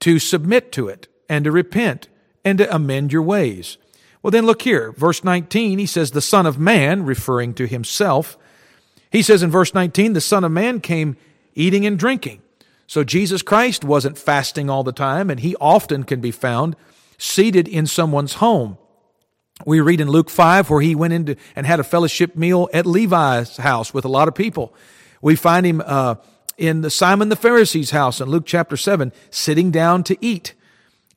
to 0.00 0.18
submit 0.18 0.72
to 0.72 0.88
it 0.88 1.08
and 1.28 1.44
to 1.44 1.50
repent 1.50 2.08
and 2.44 2.58
to 2.58 2.74
amend 2.74 3.12
your 3.12 3.22
ways. 3.22 3.78
Well, 4.24 4.30
then 4.30 4.46
look 4.46 4.62
here, 4.62 4.90
verse 4.92 5.22
19, 5.22 5.78
he 5.78 5.84
says, 5.84 6.12
The 6.12 6.22
Son 6.22 6.46
of 6.46 6.58
Man, 6.58 7.04
referring 7.04 7.52
to 7.54 7.66
himself, 7.66 8.38
he 9.12 9.20
says 9.20 9.42
in 9.42 9.50
verse 9.50 9.74
19, 9.74 10.14
The 10.14 10.20
Son 10.22 10.44
of 10.44 10.50
Man 10.50 10.80
came 10.80 11.18
eating 11.54 11.84
and 11.84 11.98
drinking. 11.98 12.40
So 12.86 13.04
Jesus 13.04 13.42
Christ 13.42 13.84
wasn't 13.84 14.16
fasting 14.16 14.70
all 14.70 14.82
the 14.82 14.92
time, 14.92 15.28
and 15.28 15.40
he 15.40 15.54
often 15.56 16.04
can 16.04 16.22
be 16.22 16.30
found 16.30 16.74
seated 17.18 17.68
in 17.68 17.86
someone's 17.86 18.36
home. 18.36 18.78
We 19.66 19.80
read 19.80 20.00
in 20.00 20.08
Luke 20.08 20.30
5 20.30 20.70
where 20.70 20.80
he 20.80 20.94
went 20.94 21.12
into 21.12 21.36
and 21.54 21.66
had 21.66 21.78
a 21.78 21.84
fellowship 21.84 22.34
meal 22.34 22.70
at 22.72 22.86
Levi's 22.86 23.58
house 23.58 23.92
with 23.92 24.06
a 24.06 24.08
lot 24.08 24.26
of 24.26 24.34
people. 24.34 24.74
We 25.20 25.36
find 25.36 25.66
him 25.66 25.82
uh, 25.84 26.14
in 26.56 26.80
the 26.80 26.88
Simon 26.88 27.28
the 27.28 27.36
Pharisee's 27.36 27.90
house 27.90 28.22
in 28.22 28.30
Luke 28.30 28.46
chapter 28.46 28.78
7, 28.78 29.12
sitting 29.28 29.70
down 29.70 30.02
to 30.04 30.16
eat. 30.24 30.54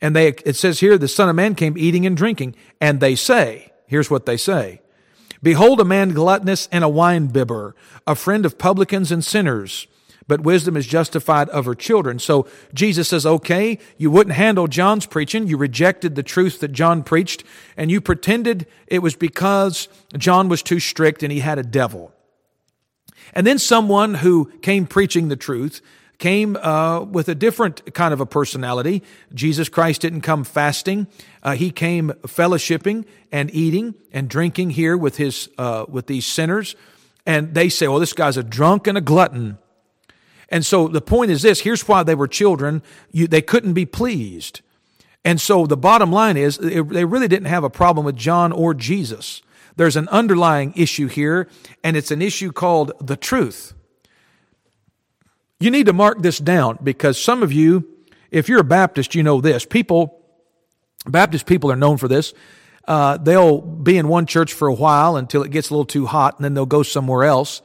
And 0.01 0.15
they, 0.15 0.27
it 0.27 0.55
says 0.55 0.79
here, 0.79 0.97
the 0.97 1.07
Son 1.07 1.29
of 1.29 1.35
Man 1.35 1.55
came 1.55 1.77
eating 1.77 2.05
and 2.05 2.15
drinking. 2.15 2.55
And 2.79 2.99
they 2.99 3.15
say, 3.15 3.71
here's 3.87 4.11
what 4.11 4.25
they 4.25 4.37
say 4.37 4.81
Behold, 5.41 5.79
a 5.79 5.85
man 5.85 6.13
gluttonous 6.13 6.67
and 6.71 6.83
a 6.83 6.89
wine 6.89 7.27
bibber, 7.27 7.75
a 8.05 8.15
friend 8.15 8.45
of 8.45 8.57
publicans 8.57 9.11
and 9.11 9.23
sinners 9.23 9.87
but 10.27 10.41
wisdom 10.41 10.75
is 10.75 10.85
justified 10.85 11.49
of 11.49 11.65
her 11.65 11.75
children. 11.75 12.19
So 12.19 12.47
Jesus 12.73 13.07
says, 13.07 13.25
okay, 13.25 13.79
you 13.97 14.11
wouldn't 14.11 14.35
handle 14.35 14.67
John's 14.67 15.05
preaching. 15.05 15.47
You 15.47 15.57
rejected 15.57 16.15
the 16.15 16.23
truth 16.23 16.59
that 16.59 16.73
John 16.73 17.03
preached, 17.03 17.43
and 17.77 17.89
you 17.89 18.01
pretended 18.01 18.67
it 18.87 18.99
was 18.99 19.15
because 19.15 19.87
John 20.17 20.49
was 20.49 20.61
too 20.61 20.79
strict 20.79 21.23
and 21.23 21.31
he 21.31 21.39
had 21.39 21.57
a 21.57 21.63
devil. 21.63 22.13
And 23.33 23.47
then 23.47 23.59
someone 23.59 24.15
who 24.15 24.51
came 24.61 24.85
preaching 24.85 25.29
the 25.29 25.35
truth 25.35 25.81
came 26.17 26.55
uh, 26.55 27.01
with 27.01 27.29
a 27.29 27.35
different 27.35 27.93
kind 27.93 28.13
of 28.13 28.19
a 28.19 28.25
personality. 28.25 29.03
Jesus 29.33 29.69
Christ 29.69 30.01
didn't 30.01 30.21
come 30.21 30.43
fasting; 30.43 31.07
uh, 31.43 31.55
he 31.55 31.71
came 31.71 32.09
fellowshipping 32.23 33.05
and 33.31 33.53
eating 33.53 33.95
and 34.11 34.29
drinking 34.29 34.71
here 34.71 34.97
with 34.97 35.17
his 35.17 35.49
uh, 35.57 35.85
with 35.87 36.07
these 36.07 36.25
sinners. 36.25 36.75
And 37.25 37.53
they 37.53 37.69
say, 37.69 37.87
"Well, 37.87 37.99
this 37.99 38.13
guy's 38.13 38.37
a 38.37 38.43
drunk 38.43 38.87
and 38.87 38.97
a 38.97 39.01
glutton." 39.01 39.57
And 40.49 40.65
so 40.65 40.87
the 40.87 41.01
point 41.01 41.31
is 41.31 41.41
this 41.41 41.61
here's 41.61 41.87
why 41.87 42.03
they 42.03 42.15
were 42.15 42.27
children 42.27 42.81
you, 43.11 43.27
they 43.27 43.41
couldn't 43.41 43.73
be 43.73 43.85
pleased. 43.85 44.61
And 45.25 45.41
so 45.41 45.65
the 45.65 45.77
bottom 45.77 46.11
line 46.11 46.37
is 46.37 46.57
they 46.57 46.81
really 46.81 47.27
didn't 47.27 47.47
have 47.47 47.65
a 47.65 47.69
problem 47.69 48.05
with 48.05 48.15
John 48.15 48.53
or 48.53 48.73
Jesus. 48.73 49.41
There's 49.75 49.97
an 49.97 50.07
underlying 50.07 50.73
issue 50.75 51.07
here, 51.07 51.49
and 51.83 51.97
it's 51.97 52.11
an 52.11 52.21
issue 52.21 52.51
called 52.51 52.93
the 53.05 53.17
truth. 53.17 53.73
You 55.59 55.71
need 55.71 55.87
to 55.87 55.93
mark 55.93 56.21
this 56.21 56.37
down 56.37 56.77
because 56.83 57.21
some 57.21 57.41
of 57.41 57.51
you, 57.51 57.87
if 58.29 58.47
you're 58.47 58.59
a 58.59 58.63
Baptist, 58.63 59.15
you 59.15 59.23
know 59.23 59.41
this. 59.41 59.65
People, 59.65 60.21
Baptist 61.07 61.47
people 61.47 61.71
are 61.71 61.75
known 61.75 61.97
for 61.97 62.07
this. 62.07 62.33
Uh, 62.87 63.17
they'll 63.17 63.59
be 63.59 63.97
in 63.97 64.07
one 64.07 64.25
church 64.27 64.53
for 64.53 64.67
a 64.67 64.73
while 64.73 65.17
until 65.17 65.43
it 65.43 65.51
gets 65.51 65.69
a 65.69 65.73
little 65.73 65.85
too 65.85 66.05
hot, 66.05 66.37
and 66.37 66.45
then 66.45 66.53
they'll 66.53 66.65
go 66.65 66.83
somewhere 66.83 67.23
else. 67.23 67.61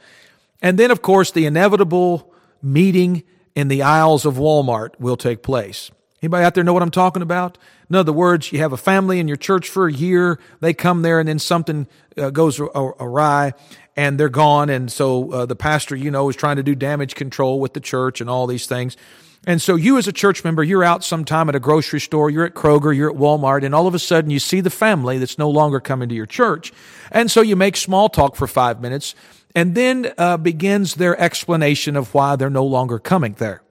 And 0.61 0.77
then, 0.77 0.91
of 0.91 1.01
course, 1.01 1.31
the 1.31 1.45
inevitable 1.45 2.33
meeting 2.61 3.23
in 3.55 3.67
the 3.67 3.83
aisles 3.83 4.25
of 4.25 4.35
Walmart 4.35 4.99
will 4.99 5.17
take 5.17 5.43
place. 5.43 5.91
Anybody 6.21 6.45
out 6.45 6.55
there 6.55 6.63
know 6.63 6.73
what 6.73 6.81
I'm 6.81 6.89
talking 6.89 7.21
about? 7.21 7.57
In 7.89 7.95
other 7.95 8.13
words, 8.13 8.51
you 8.51 8.59
have 8.59 8.73
a 8.73 8.77
family 8.77 9.19
in 9.19 9.27
your 9.27 9.37
church 9.37 9.69
for 9.69 9.87
a 9.87 9.93
year, 9.93 10.39
they 10.61 10.73
come 10.73 11.01
there 11.01 11.19
and 11.19 11.27
then 11.27 11.37
something 11.37 11.85
uh, 12.17 12.29
goes 12.29 12.59
awry 12.59 13.53
and 13.95 14.19
they're 14.19 14.29
gone. 14.29 14.69
And 14.69 14.91
so 14.91 15.31
uh, 15.31 15.45
the 15.45 15.55
pastor, 15.55 15.95
you 15.95 16.11
know, 16.11 16.29
is 16.29 16.35
trying 16.35 16.57
to 16.57 16.63
do 16.63 16.75
damage 16.75 17.15
control 17.15 17.59
with 17.59 17.73
the 17.73 17.79
church 17.79 18.21
and 18.21 18.29
all 18.29 18.47
these 18.47 18.67
things. 18.67 18.97
And 19.45 19.61
so 19.61 19.75
you 19.75 19.97
as 19.97 20.07
a 20.07 20.13
church 20.13 20.43
member, 20.43 20.63
you're 20.63 20.85
out 20.85 21.03
sometime 21.03 21.49
at 21.49 21.55
a 21.55 21.59
grocery 21.59 21.99
store, 21.99 22.29
you're 22.29 22.45
at 22.45 22.53
Kroger, 22.53 22.95
you're 22.95 23.11
at 23.11 23.17
Walmart, 23.17 23.65
and 23.65 23.75
all 23.75 23.87
of 23.87 23.93
a 23.93 23.99
sudden 23.99 24.31
you 24.31 24.39
see 24.39 24.61
the 24.61 24.69
family 24.69 25.17
that's 25.17 25.37
no 25.37 25.49
longer 25.49 25.81
coming 25.81 26.07
to 26.09 26.15
your 26.15 26.25
church. 26.25 26.71
And 27.11 27.29
so 27.29 27.41
you 27.41 27.57
make 27.57 27.75
small 27.75 28.07
talk 28.07 28.37
for 28.37 28.47
five 28.47 28.79
minutes 28.79 29.15
and 29.53 29.75
then 29.75 30.13
uh, 30.17 30.37
begins 30.37 30.95
their 30.95 31.19
explanation 31.19 31.97
of 31.97 32.13
why 32.13 32.37
they're 32.37 32.49
no 32.49 32.65
longer 32.65 32.99
coming 32.99 33.33
there. 33.33 33.61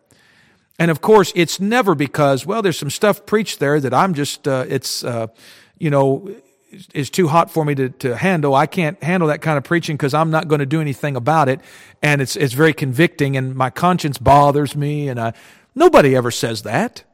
And 0.79 0.91
of 0.91 1.01
course, 1.01 1.33
it's 1.35 1.59
never 1.59 1.95
because, 1.95 2.45
well, 2.45 2.61
there's 2.61 2.79
some 2.79 2.91
stuff 2.91 3.25
preached 3.25 3.59
there 3.59 3.81
that 3.81 3.95
I'm 3.95 4.15
just, 4.15 4.47
uh, 4.47 4.67
it's, 4.69 5.05
uh, 5.05 5.29
you 5.79 5.91
know, 5.91 6.35
is 6.95 7.11
too 7.11 7.29
hot 7.29 7.51
for 7.51 7.65
me 7.65 7.75
to, 7.75 7.89
to 7.91 8.17
handle. 8.17 8.55
I 8.55 8.67
can't 8.67 9.03
handle 9.03 9.29
that 9.29 9.43
kind 9.43 9.59
of 9.59 9.65
preaching 9.65 9.97
because 9.97 10.15
I'm 10.15 10.31
not 10.31 10.49
going 10.49 10.61
to 10.61 10.67
do 10.67 10.81
anything 10.81 11.17
about 11.17 11.49
it. 11.49 11.61
And 12.03 12.21
it's, 12.21 12.37
it's 12.37 12.55
very 12.55 12.73
convicting 12.73 13.37
and 13.37 13.55
my 13.55 13.71
conscience 13.71 14.19
bothers 14.19 14.75
me. 14.75 15.09
And 15.09 15.21
I, 15.21 15.33
nobody 15.75 16.17
ever 16.17 16.31
says 16.31 16.63
that. 16.63 17.05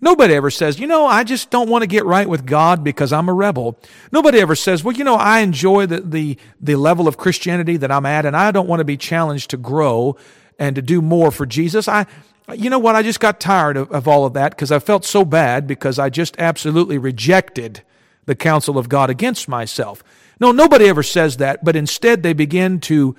Nobody 0.00 0.34
ever 0.34 0.50
says, 0.50 0.78
you 0.78 0.86
know, 0.86 1.06
I 1.06 1.24
just 1.24 1.50
don't 1.50 1.68
want 1.68 1.82
to 1.82 1.88
get 1.88 2.04
right 2.04 2.28
with 2.28 2.46
God 2.46 2.84
because 2.84 3.12
I'm 3.12 3.28
a 3.28 3.34
rebel. 3.34 3.76
Nobody 4.12 4.38
ever 4.38 4.54
says, 4.54 4.84
well, 4.84 4.96
you 4.96 5.02
know, 5.02 5.16
I 5.16 5.40
enjoy 5.40 5.86
the, 5.86 6.00
the, 6.00 6.38
the 6.60 6.76
level 6.76 7.08
of 7.08 7.16
Christianity 7.16 7.76
that 7.78 7.90
I'm 7.90 8.06
at 8.06 8.24
and 8.24 8.36
I 8.36 8.52
don't 8.52 8.68
want 8.68 8.78
to 8.78 8.84
be 8.84 8.96
challenged 8.96 9.50
to 9.50 9.56
grow 9.56 10.16
and 10.56 10.76
to 10.76 10.82
do 10.82 11.02
more 11.02 11.32
for 11.32 11.46
Jesus. 11.46 11.88
I, 11.88 12.06
you 12.54 12.70
know 12.70 12.78
what? 12.78 12.94
I 12.94 13.02
just 13.02 13.18
got 13.18 13.40
tired 13.40 13.76
of, 13.76 13.90
of 13.90 14.06
all 14.06 14.24
of 14.24 14.34
that 14.34 14.50
because 14.50 14.70
I 14.70 14.78
felt 14.78 15.04
so 15.04 15.24
bad 15.24 15.66
because 15.66 15.98
I 15.98 16.10
just 16.10 16.36
absolutely 16.38 16.98
rejected 16.98 17.82
the 18.28 18.36
counsel 18.36 18.76
of 18.76 18.90
God 18.90 19.08
against 19.08 19.48
myself. 19.48 20.04
No, 20.38 20.52
nobody 20.52 20.86
ever 20.86 21.02
says 21.02 21.38
that, 21.38 21.64
but 21.64 21.74
instead 21.74 22.22
they 22.22 22.34
begin 22.34 22.78
to 22.80 23.16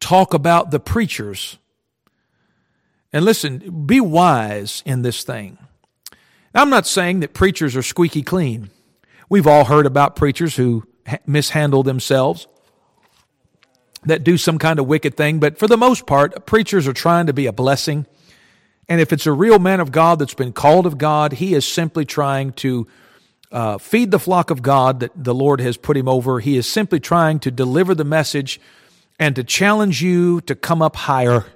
talk 0.00 0.32
about 0.32 0.70
the 0.70 0.80
preachers. 0.80 1.58
And 3.12 3.22
listen, 3.22 3.84
be 3.84 4.00
wise 4.00 4.82
in 4.86 5.02
this 5.02 5.24
thing. 5.24 5.58
I'm 6.54 6.70
not 6.70 6.86
saying 6.86 7.20
that 7.20 7.34
preachers 7.34 7.76
are 7.76 7.82
squeaky 7.82 8.22
clean. 8.22 8.70
We've 9.28 9.46
all 9.46 9.66
heard 9.66 9.84
about 9.84 10.16
preachers 10.16 10.56
who 10.56 10.84
mishandle 11.26 11.82
themselves, 11.82 12.48
that 14.04 14.24
do 14.24 14.38
some 14.38 14.58
kind 14.58 14.78
of 14.78 14.86
wicked 14.86 15.18
thing, 15.18 15.38
but 15.38 15.58
for 15.58 15.66
the 15.66 15.76
most 15.76 16.06
part, 16.06 16.46
preachers 16.46 16.88
are 16.88 16.94
trying 16.94 17.26
to 17.26 17.34
be 17.34 17.44
a 17.44 17.52
blessing. 17.52 18.06
And 18.88 19.02
if 19.02 19.12
it's 19.12 19.26
a 19.26 19.32
real 19.32 19.58
man 19.58 19.80
of 19.80 19.92
God 19.92 20.18
that's 20.18 20.32
been 20.32 20.54
called 20.54 20.86
of 20.86 20.96
God, 20.96 21.34
he 21.34 21.52
is 21.52 21.66
simply 21.66 22.06
trying 22.06 22.52
to 22.54 22.86
uh, 23.50 23.78
feed 23.78 24.10
the 24.10 24.18
flock 24.18 24.50
of 24.50 24.62
God 24.62 25.00
that 25.00 25.12
the 25.14 25.34
Lord 25.34 25.60
has 25.60 25.76
put 25.76 25.96
him 25.96 26.08
over. 26.08 26.40
He 26.40 26.56
is 26.56 26.66
simply 26.66 27.00
trying 27.00 27.40
to 27.40 27.50
deliver 27.50 27.94
the 27.94 28.04
message 28.04 28.60
and 29.18 29.34
to 29.36 29.44
challenge 29.44 30.02
you 30.02 30.40
to 30.42 30.54
come 30.54 30.82
up 30.82 30.96
higher. 30.96 31.46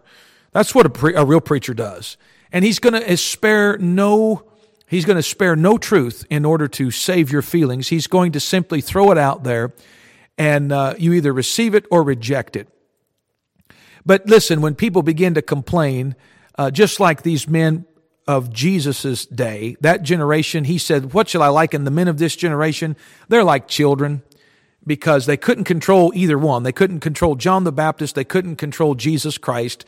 That's 0.53 0.75
what 0.75 0.87
a, 0.87 0.91
pre- 0.91 1.15
a 1.15 1.25
real 1.25 1.41
preacher 1.41 1.75
does. 1.75 2.17
And 2.51 2.65
he's 2.65 2.79
going 2.79 3.01
to 3.01 3.17
spare 3.17 3.79
no 3.79 4.49
he's 4.87 5.07
going 5.07 5.17
to 5.17 5.23
spare 5.23 5.57
no 5.57 5.79
truth 5.79 6.27
in 6.29 6.45
order 6.45 6.69
to 6.69 6.91
save 6.91 7.33
your 7.33 7.41
feelings. 7.41 7.89
He's 7.89 8.07
going 8.07 8.33
to 8.33 8.41
simply 8.41 8.83
throw 8.83 9.11
it 9.11 9.17
out 9.17 9.43
there 9.43 9.73
and 10.37 10.71
uh, 10.71 10.95
you 10.99 11.15
either 11.15 11.33
receive 11.33 11.75
it 11.75 11.87
or 11.91 12.03
reject 12.03 12.57
it. 12.57 12.69
But 14.05 14.27
listen, 14.27 14.61
when 14.61 14.75
people 14.75 15.03
begin 15.03 15.35
to 15.35 15.43
complain, 15.43 16.15
uh, 16.59 16.71
just 16.71 17.01
like 17.01 17.23
these 17.23 17.49
men 17.49 17.87
of 18.26 18.52
Jesus's 18.52 19.26
day, 19.26 19.76
that 19.81 20.02
generation, 20.02 20.64
he 20.64 20.79
said, 20.79 21.12
What 21.12 21.29
shall 21.29 21.43
I 21.43 21.49
liken 21.49 21.85
the 21.85 21.91
men 21.91 22.09
of 22.09 22.19
this 22.19 22.37
generation? 22.37 22.97
They're 23.29 23.45
like 23.45 23.69
children 23.69 24.23
because 24.87 25.26
they 25.26 25.37
couldn't 25.37 25.64
control 25.64 26.12
either 26.14 26.38
one. 26.38 26.62
They 26.62 26.73
couldn't 26.73 27.00
control 27.00 27.35
John 27.35 27.64
the 27.64 27.73
Baptist, 27.73 28.14
they 28.14 28.25
couldn't 28.25 28.57
control 28.57 28.95
Jesus 28.95 29.38
Christ, 29.38 29.85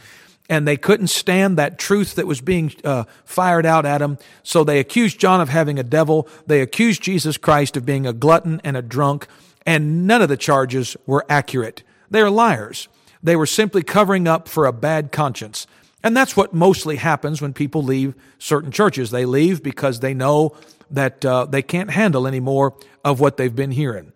and 0.48 0.68
they 0.68 0.76
couldn't 0.76 1.06
stand 1.08 1.56
that 1.56 1.78
truth 1.78 2.16
that 2.16 2.26
was 2.26 2.40
being 2.40 2.72
uh, 2.84 3.04
fired 3.24 3.64
out 3.64 3.86
at 3.86 3.98
them. 3.98 4.18
So 4.42 4.62
they 4.62 4.78
accused 4.78 5.18
John 5.18 5.40
of 5.40 5.48
having 5.48 5.78
a 5.78 5.82
devil. 5.82 6.28
They 6.46 6.60
accused 6.60 7.02
Jesus 7.02 7.38
Christ 7.38 7.76
of 7.76 7.86
being 7.86 8.06
a 8.06 8.12
glutton 8.12 8.60
and 8.62 8.76
a 8.76 8.82
drunk, 8.82 9.26
and 9.64 10.06
none 10.06 10.20
of 10.20 10.28
the 10.28 10.36
charges 10.36 10.96
were 11.06 11.24
accurate. 11.28 11.82
They 12.10 12.20
are 12.20 12.30
liars. 12.30 12.88
They 13.22 13.36
were 13.36 13.46
simply 13.46 13.82
covering 13.82 14.28
up 14.28 14.48
for 14.48 14.66
a 14.66 14.72
bad 14.72 15.10
conscience. 15.10 15.66
And 16.04 16.14
that's 16.14 16.36
what 16.36 16.52
mostly 16.52 16.96
happens 16.96 17.40
when 17.40 17.54
people 17.54 17.82
leave 17.82 18.14
certain 18.38 18.70
churches. 18.70 19.10
They 19.10 19.24
leave 19.24 19.62
because 19.62 20.00
they 20.00 20.12
know 20.12 20.54
that 20.90 21.24
uh, 21.24 21.46
they 21.46 21.62
can't 21.62 21.90
handle 21.90 22.26
any 22.26 22.40
more 22.40 22.76
of 23.02 23.20
what 23.20 23.38
they've 23.38 23.54
been 23.54 23.70
hearing. 23.70 24.12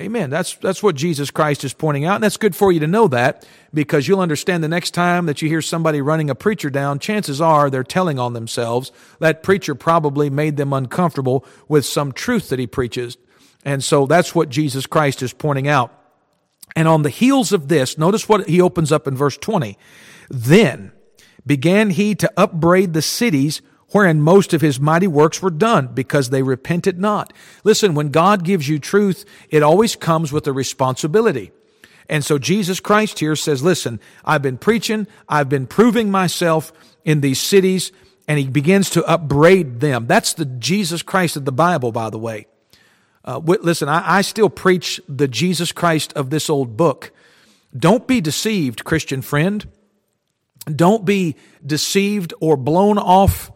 Amen. 0.00 0.30
That's, 0.30 0.54
that's 0.56 0.82
what 0.82 0.96
Jesus 0.96 1.30
Christ 1.30 1.64
is 1.64 1.74
pointing 1.74 2.06
out. 2.06 2.14
And 2.14 2.24
that's 2.24 2.38
good 2.38 2.56
for 2.56 2.72
you 2.72 2.80
to 2.80 2.86
know 2.86 3.08
that 3.08 3.46
because 3.74 4.08
you'll 4.08 4.20
understand 4.20 4.64
the 4.64 4.68
next 4.68 4.92
time 4.92 5.26
that 5.26 5.42
you 5.42 5.50
hear 5.50 5.60
somebody 5.60 6.00
running 6.00 6.30
a 6.30 6.34
preacher 6.34 6.70
down, 6.70 6.98
chances 6.98 7.42
are 7.42 7.68
they're 7.68 7.84
telling 7.84 8.18
on 8.18 8.32
themselves. 8.32 8.90
That 9.18 9.42
preacher 9.42 9.74
probably 9.74 10.30
made 10.30 10.56
them 10.56 10.72
uncomfortable 10.72 11.44
with 11.68 11.84
some 11.84 12.12
truth 12.12 12.48
that 12.48 12.58
he 12.58 12.66
preaches. 12.66 13.18
And 13.66 13.84
so 13.84 14.06
that's 14.06 14.34
what 14.34 14.48
Jesus 14.48 14.86
Christ 14.86 15.22
is 15.22 15.34
pointing 15.34 15.68
out. 15.68 15.92
And 16.74 16.88
on 16.88 17.02
the 17.02 17.10
heels 17.10 17.52
of 17.52 17.68
this, 17.68 17.98
notice 17.98 18.26
what 18.26 18.48
he 18.48 18.62
opens 18.62 18.92
up 18.92 19.06
in 19.06 19.14
verse 19.14 19.36
20. 19.36 19.76
Then, 20.30 20.92
began 21.46 21.90
he 21.90 22.14
to 22.14 22.32
upbraid 22.36 22.92
the 22.92 23.02
cities 23.02 23.62
wherein 23.88 24.20
most 24.20 24.54
of 24.54 24.60
his 24.60 24.80
mighty 24.80 25.06
works 25.06 25.42
were 25.42 25.50
done 25.50 25.88
because 25.88 26.30
they 26.30 26.42
repented 26.42 26.98
not. 26.98 27.32
Listen, 27.62 27.94
when 27.94 28.08
God 28.08 28.44
gives 28.44 28.68
you 28.68 28.78
truth, 28.78 29.24
it 29.50 29.62
always 29.62 29.96
comes 29.96 30.32
with 30.32 30.46
a 30.46 30.52
responsibility. 30.52 31.52
And 32.08 32.24
so 32.24 32.38
Jesus 32.38 32.80
Christ 32.80 33.20
here 33.20 33.36
says, 33.36 33.62
listen, 33.62 34.00
I've 34.24 34.42
been 34.42 34.58
preaching, 34.58 35.06
I've 35.28 35.48
been 35.48 35.66
proving 35.66 36.10
myself 36.10 36.72
in 37.04 37.20
these 37.20 37.40
cities, 37.40 37.92
and 38.26 38.38
he 38.38 38.48
begins 38.48 38.90
to 38.90 39.04
upbraid 39.04 39.80
them. 39.80 40.06
That's 40.06 40.34
the 40.34 40.44
Jesus 40.44 41.02
Christ 41.02 41.36
of 41.36 41.44
the 41.44 41.52
Bible, 41.52 41.92
by 41.92 42.10
the 42.10 42.18
way. 42.18 42.46
Uh, 43.24 43.38
listen, 43.38 43.88
I, 43.88 44.18
I 44.18 44.22
still 44.22 44.50
preach 44.50 45.00
the 45.08 45.28
Jesus 45.28 45.70
Christ 45.70 46.12
of 46.14 46.30
this 46.30 46.50
old 46.50 46.76
book. 46.76 47.12
Don't 47.76 48.06
be 48.06 48.20
deceived, 48.20 48.84
Christian 48.84 49.22
friend. 49.22 49.66
Don't 50.64 51.04
be 51.04 51.36
deceived 51.64 52.34
or 52.40 52.56
blown 52.56 52.98
off 52.98 53.50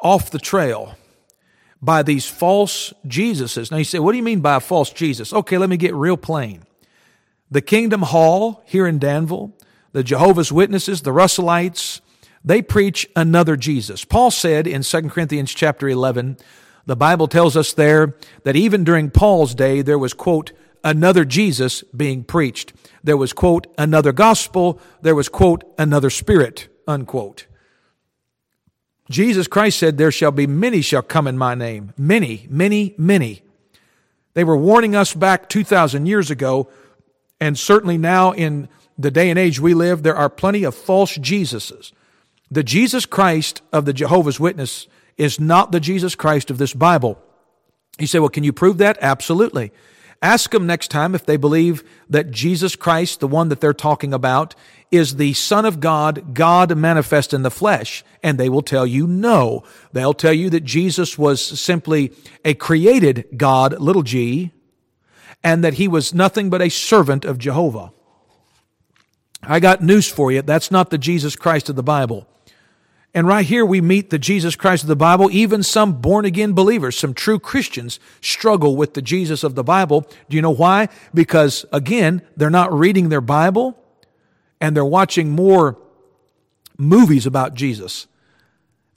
off 0.00 0.30
the 0.30 0.38
trail 0.38 0.96
by 1.80 2.02
these 2.02 2.26
false 2.26 2.92
Jesuses. 3.06 3.70
Now 3.70 3.78
you 3.78 3.84
say, 3.84 3.98
what 3.98 4.12
do 4.12 4.18
you 4.18 4.24
mean 4.24 4.40
by 4.40 4.56
a 4.56 4.60
false 4.60 4.90
Jesus? 4.90 5.32
Okay, 5.32 5.58
let 5.58 5.68
me 5.68 5.76
get 5.76 5.94
real 5.94 6.16
plain. 6.16 6.64
The 7.50 7.62
Kingdom 7.62 8.02
Hall 8.02 8.62
here 8.66 8.86
in 8.86 8.98
Danville, 8.98 9.52
the 9.92 10.02
Jehovah's 10.02 10.50
Witnesses, 10.50 11.02
the 11.02 11.12
Russellites, 11.12 12.00
they 12.44 12.60
preach 12.60 13.08
another 13.16 13.56
Jesus. 13.56 14.04
Paul 14.04 14.30
said 14.30 14.66
in 14.66 14.82
2 14.82 15.08
Corinthians 15.08 15.54
chapter 15.54 15.88
11, 15.88 16.36
the 16.86 16.96
Bible 16.96 17.28
tells 17.28 17.56
us 17.56 17.72
there 17.72 18.14
that 18.42 18.56
even 18.56 18.84
during 18.84 19.10
Paul's 19.10 19.54
day, 19.54 19.80
there 19.80 19.98
was, 19.98 20.12
quote, 20.12 20.52
another 20.84 21.24
Jesus 21.24 21.82
being 21.96 22.22
preached. 22.22 22.72
There 23.02 23.16
was, 23.16 23.32
quote, 23.32 23.66
another 23.76 24.12
gospel. 24.12 24.78
There 25.02 25.14
was, 25.14 25.28
quote, 25.28 25.64
another 25.78 26.10
spirit, 26.10 26.68
unquote. 26.86 27.46
Jesus 29.10 29.48
Christ 29.48 29.78
said, 29.78 29.98
There 29.98 30.12
shall 30.12 30.30
be 30.30 30.46
many 30.46 30.80
shall 30.80 31.02
come 31.02 31.26
in 31.26 31.36
my 31.36 31.54
name. 31.54 31.92
Many, 31.98 32.46
many, 32.48 32.94
many. 32.96 33.42
They 34.34 34.44
were 34.44 34.56
warning 34.56 34.94
us 34.94 35.14
back 35.14 35.48
2,000 35.48 36.06
years 36.06 36.30
ago, 36.30 36.68
and 37.40 37.58
certainly 37.58 37.98
now 37.98 38.32
in 38.32 38.68
the 38.98 39.10
day 39.10 39.30
and 39.30 39.38
age 39.38 39.60
we 39.60 39.74
live, 39.74 40.02
there 40.02 40.16
are 40.16 40.30
plenty 40.30 40.64
of 40.64 40.74
false 40.74 41.16
Jesuses. 41.18 41.92
The 42.50 42.62
Jesus 42.62 43.06
Christ 43.06 43.62
of 43.72 43.84
the 43.84 43.92
Jehovah's 43.92 44.40
Witness 44.40 44.86
is 45.16 45.40
not 45.40 45.72
the 45.72 45.80
Jesus 45.80 46.14
Christ 46.14 46.50
of 46.50 46.58
this 46.58 46.72
Bible. 46.72 47.20
You 47.98 48.06
say, 48.06 48.18
Well, 48.18 48.28
can 48.28 48.44
you 48.44 48.52
prove 48.52 48.78
that? 48.78 48.98
Absolutely. 49.00 49.72
Ask 50.24 50.52
them 50.52 50.66
next 50.66 50.90
time 50.90 51.14
if 51.14 51.26
they 51.26 51.36
believe 51.36 51.84
that 52.08 52.30
Jesus 52.30 52.76
Christ, 52.76 53.20
the 53.20 53.28
one 53.28 53.50
that 53.50 53.60
they're 53.60 53.74
talking 53.74 54.14
about, 54.14 54.54
is 54.90 55.16
the 55.16 55.34
Son 55.34 55.66
of 55.66 55.80
God, 55.80 56.32
God 56.32 56.74
manifest 56.78 57.34
in 57.34 57.42
the 57.42 57.50
flesh. 57.50 58.02
And 58.22 58.38
they 58.38 58.48
will 58.48 58.62
tell 58.62 58.86
you 58.86 59.06
no. 59.06 59.64
They'll 59.92 60.14
tell 60.14 60.32
you 60.32 60.48
that 60.48 60.64
Jesus 60.64 61.18
was 61.18 61.42
simply 61.42 62.10
a 62.42 62.54
created 62.54 63.26
God, 63.36 63.78
little 63.78 64.02
g, 64.02 64.52
and 65.42 65.62
that 65.62 65.74
he 65.74 65.88
was 65.88 66.14
nothing 66.14 66.48
but 66.48 66.62
a 66.62 66.70
servant 66.70 67.26
of 67.26 67.36
Jehovah. 67.36 67.92
I 69.42 69.60
got 69.60 69.82
news 69.82 70.08
for 70.08 70.32
you. 70.32 70.40
That's 70.40 70.70
not 70.70 70.88
the 70.88 70.96
Jesus 70.96 71.36
Christ 71.36 71.68
of 71.68 71.76
the 71.76 71.82
Bible. 71.82 72.26
And 73.14 73.28
right 73.28 73.46
here 73.46 73.64
we 73.64 73.80
meet 73.80 74.10
the 74.10 74.18
Jesus 74.18 74.56
Christ 74.56 74.82
of 74.82 74.88
the 74.88 74.96
Bible. 74.96 75.30
Even 75.30 75.62
some 75.62 76.00
born 76.00 76.24
again 76.24 76.52
believers, 76.52 76.98
some 76.98 77.14
true 77.14 77.38
Christians 77.38 78.00
struggle 78.20 78.74
with 78.74 78.94
the 78.94 79.02
Jesus 79.02 79.44
of 79.44 79.54
the 79.54 79.62
Bible. 79.62 80.06
Do 80.28 80.36
you 80.36 80.42
know 80.42 80.50
why? 80.50 80.88
Because 81.14 81.64
again, 81.72 82.22
they're 82.36 82.50
not 82.50 82.72
reading 82.72 83.08
their 83.08 83.20
Bible 83.20 83.78
and 84.60 84.76
they're 84.76 84.84
watching 84.84 85.30
more 85.30 85.78
movies 86.76 87.24
about 87.24 87.54
Jesus. 87.54 88.08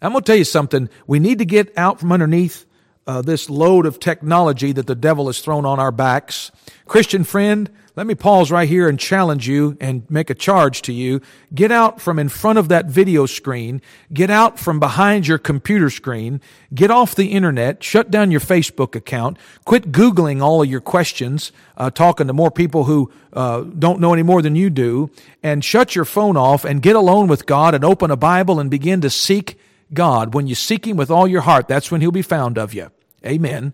I'm 0.01 0.11
going 0.11 0.23
to 0.23 0.25
tell 0.25 0.37
you 0.37 0.43
something. 0.43 0.89
We 1.05 1.19
need 1.19 1.39
to 1.39 1.45
get 1.45 1.77
out 1.77 1.99
from 1.99 2.11
underneath 2.11 2.65
uh, 3.05 3.21
this 3.21 3.49
load 3.49 3.85
of 3.85 3.99
technology 3.99 4.71
that 4.71 4.87
the 4.87 4.95
devil 4.95 5.27
has 5.27 5.39
thrown 5.39 5.65
on 5.65 5.79
our 5.79 5.91
backs. 5.91 6.51
Christian 6.87 7.23
friend, 7.23 7.69
let 7.97 8.05
me 8.05 8.13
pause 8.13 8.51
right 8.51 8.69
here 8.69 8.87
and 8.87 8.99
challenge 8.99 9.47
you 9.47 9.75
and 9.81 10.03
make 10.07 10.29
a 10.29 10.35
charge 10.35 10.83
to 10.83 10.93
you. 10.93 11.19
Get 11.55 11.71
out 11.71 11.99
from 11.99 12.19
in 12.19 12.29
front 12.29 12.59
of 12.59 12.69
that 12.69 12.85
video 12.85 13.25
screen. 13.25 13.81
Get 14.13 14.29
out 14.29 14.59
from 14.59 14.79
behind 14.79 15.25
your 15.25 15.39
computer 15.39 15.89
screen. 15.89 16.39
Get 16.71 16.91
off 16.91 17.15
the 17.15 17.31
internet. 17.31 17.83
Shut 17.83 18.11
down 18.11 18.29
your 18.29 18.39
Facebook 18.39 18.93
account. 18.93 19.37
Quit 19.65 19.91
Googling 19.91 20.43
all 20.43 20.61
of 20.61 20.69
your 20.69 20.79
questions, 20.79 21.51
uh, 21.75 21.89
talking 21.89 22.27
to 22.27 22.33
more 22.33 22.51
people 22.51 22.83
who 22.83 23.11
uh, 23.33 23.61
don't 23.61 23.99
know 23.99 24.13
any 24.13 24.21
more 24.21 24.43
than 24.43 24.55
you 24.55 24.69
do. 24.69 25.09
And 25.41 25.65
shut 25.65 25.95
your 25.95 26.05
phone 26.05 26.37
off 26.37 26.65
and 26.65 26.83
get 26.83 26.95
alone 26.95 27.27
with 27.27 27.47
God 27.47 27.73
and 27.73 27.83
open 27.83 28.11
a 28.11 28.15
Bible 28.15 28.59
and 28.59 28.69
begin 28.69 29.01
to 29.01 29.09
seek 29.09 29.59
God. 29.91 30.35
When 30.35 30.45
you 30.45 30.53
seek 30.53 30.85
Him 30.85 30.97
with 30.97 31.09
all 31.09 31.27
your 31.27 31.41
heart, 31.41 31.67
that's 31.67 31.89
when 31.89 32.01
He'll 32.01 32.11
be 32.11 32.21
found 32.21 32.59
of 32.59 32.75
you. 32.75 32.91
Amen. 33.25 33.73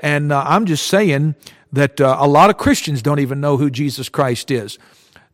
And 0.00 0.30
uh, 0.30 0.44
I'm 0.46 0.66
just 0.66 0.86
saying, 0.88 1.36
that 1.72 2.00
uh, 2.00 2.16
a 2.18 2.28
lot 2.28 2.50
of 2.50 2.58
Christians 2.58 3.02
don't 3.02 3.20
even 3.20 3.40
know 3.40 3.56
who 3.56 3.70
Jesus 3.70 4.08
Christ 4.08 4.50
is. 4.50 4.78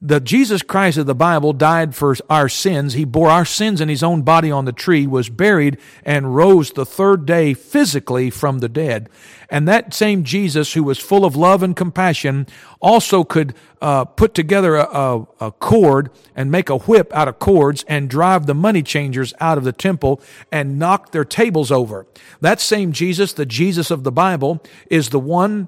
The 0.00 0.20
Jesus 0.20 0.62
Christ 0.62 0.96
of 0.96 1.06
the 1.06 1.14
Bible 1.14 1.52
died 1.52 1.92
for 1.92 2.14
our 2.30 2.48
sins. 2.48 2.92
He 2.92 3.04
bore 3.04 3.30
our 3.30 3.44
sins 3.44 3.80
in 3.80 3.88
his 3.88 4.04
own 4.04 4.22
body 4.22 4.48
on 4.48 4.64
the 4.64 4.72
tree, 4.72 5.08
was 5.08 5.28
buried, 5.28 5.76
and 6.04 6.36
rose 6.36 6.70
the 6.70 6.86
third 6.86 7.26
day 7.26 7.52
physically 7.52 8.30
from 8.30 8.60
the 8.60 8.68
dead. 8.68 9.08
And 9.50 9.66
that 9.66 9.92
same 9.92 10.22
Jesus, 10.22 10.74
who 10.74 10.84
was 10.84 11.00
full 11.00 11.24
of 11.24 11.34
love 11.34 11.64
and 11.64 11.74
compassion, 11.74 12.46
also 12.78 13.24
could 13.24 13.56
uh, 13.82 14.04
put 14.04 14.34
together 14.34 14.76
a, 14.76 14.84
a, 14.84 15.26
a 15.40 15.50
cord 15.50 16.10
and 16.36 16.48
make 16.48 16.68
a 16.68 16.78
whip 16.78 17.12
out 17.12 17.26
of 17.26 17.40
cords 17.40 17.84
and 17.88 18.08
drive 18.08 18.46
the 18.46 18.54
money 18.54 18.84
changers 18.84 19.34
out 19.40 19.58
of 19.58 19.64
the 19.64 19.72
temple 19.72 20.20
and 20.52 20.78
knock 20.78 21.10
their 21.10 21.24
tables 21.24 21.72
over. 21.72 22.06
That 22.40 22.60
same 22.60 22.92
Jesus, 22.92 23.32
the 23.32 23.46
Jesus 23.46 23.90
of 23.90 24.04
the 24.04 24.12
Bible, 24.12 24.62
is 24.88 25.08
the 25.08 25.18
one 25.18 25.66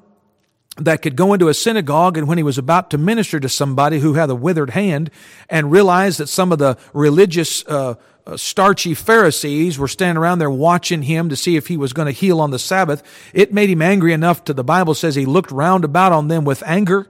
that 0.77 1.03
could 1.03 1.17
go 1.17 1.33
into 1.33 1.49
a 1.49 1.55
synagogue 1.55 2.17
and 2.17 2.29
when 2.29 2.39
he 2.39 2.45
was 2.45 2.59
about 2.59 2.91
to 2.91 2.99
minister 2.99 3.41
to 3.41 3.49
somebody 3.49 3.99
who 4.01 4.15
had 4.15 4.31
a 4.31 4.35
withered 4.35 4.71
hand 4.71 5.11
and 5.49 5.71
realized 5.71 6.19
that 6.19 6.29
some 6.29 6.53
of 6.53 6.59
the 6.59 6.79
religious 6.93 7.67
uh, 7.67 7.95
uh, 8.27 8.37
starchy 8.37 8.95
Pharisees 8.95 9.79
were 9.79 9.89
standing 9.89 10.21
around 10.21 10.39
there 10.39 10.51
watching 10.51 11.03
him 11.03 11.29
to 11.29 11.37
see 11.37 11.57
if 11.57 11.67
he 11.67 11.77
was 11.77 11.93
going 11.93 12.07
to 12.07 12.13
heal 12.13 12.41
on 12.41 12.51
the 12.51 12.59
Sabbath, 12.59 13.03
it 13.35 13.53
made 13.53 13.71
him 13.71 13.83
angry 13.83 14.13
enough 14.13 14.45
to 14.45 14.55
the 14.55 14.65
Bible 14.65 14.95
says 14.95 15.15
he 15.15 15.27
looked 15.27 15.51
round 15.51 15.85
about 15.85 16.13
on 16.13 16.29
them 16.29 16.45
with 16.45 16.63
anger. 16.65 17.09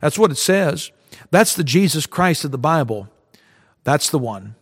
That's 0.00 0.18
what 0.18 0.30
it 0.30 0.38
says. 0.38 0.90
That's 1.30 1.54
the 1.54 1.64
Jesus 1.64 2.06
Christ 2.06 2.44
of 2.44 2.50
the 2.50 2.58
Bible. 2.58 3.08
That's 3.84 4.10
the 4.10 4.18
one. 4.18 4.56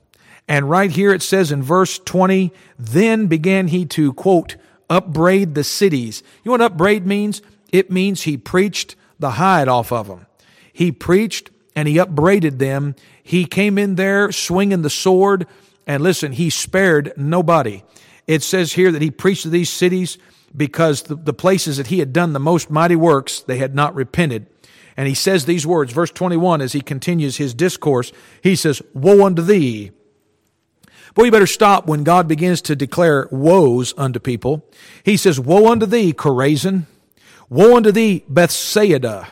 And 0.47 0.69
right 0.69 0.91
here 0.91 1.15
it 1.15 1.23
says 1.23 1.51
in 1.51 1.63
verse 1.63 1.99
20, 1.99 2.53
then 2.79 3.27
began 3.27 3.69
he 3.69 3.87
to 3.87 4.13
quote, 4.13 4.57
upbraid 4.91 5.55
the 5.55 5.65
cities. 5.65 6.23
You 6.43 6.51
know 6.51 6.53
what 6.53 6.61
upbraid 6.61 7.07
means? 7.07 7.41
It 7.75 7.91
means 7.91 8.23
he 8.23 8.37
preached 8.37 8.95
the 9.19 9.33
hide 9.33 9.67
off 9.67 9.91
of 9.91 10.07
them. 10.07 10.27
He 10.73 10.93
preached 10.93 11.51
and 11.75 11.89
he 11.89 11.99
upbraided 11.99 12.61
them. 12.61 12.95
He 13.21 13.47
came 13.47 13.79
in 13.79 13.97
there 13.97 14.31
swinging 14.31 14.83
the 14.83 14.91
sword. 14.91 15.49
And 15.85 16.01
listen, 16.01 16.31
he 16.31 16.51
spared 16.51 17.13
nobody. 17.17 17.83
It 18.29 18.45
says 18.45 18.75
here 18.75 18.93
that 18.93 19.03
he 19.03 19.11
preached 19.11 19.43
to 19.43 19.49
these 19.49 19.71
cities 19.71 20.19
because 20.57 21.03
the, 21.03 21.17
the 21.17 21.33
places 21.33 21.79
that 21.79 21.89
he 21.89 21.99
had 21.99 22.13
done 22.13 22.33
the 22.33 22.39
most 22.39 22.71
mighty 22.71 22.95
works, 22.95 23.41
they 23.41 23.59
had 23.59 23.75
not 23.75 23.97
repented. 23.97 24.47
And 24.97 25.09
he 25.09 25.15
says 25.15 25.45
these 25.45 25.67
words, 25.67 25.93
verse 25.93 26.13
21, 26.13 26.61
as 26.61 26.75
he 26.75 26.81
continues 26.81 27.39
his 27.39 27.55
discourse, 27.55 28.13
he 28.41 28.55
says, 28.55 28.83
Woe 28.93 29.27
unto 29.27 29.43
thee! 29.43 29.91
Boy, 31.17 31.25
you 31.25 31.33
better 31.33 31.49
stop 31.49 31.89
when 31.89 32.05
God 32.05 32.29
begins 32.29 32.63
to 32.63 32.77
declare 32.77 33.27
woes 33.33 33.95
unto 33.99 34.21
people. 34.21 34.65
He 35.03 35.17
says, 35.17 35.41
Woe 35.41 35.73
unto 35.73 35.87
thee, 35.87 36.13
Chorazin! 36.13 36.87
Woe 37.55 37.77
unto 37.77 37.93
thee, 37.93 38.25
Bethsaida, 38.29 39.29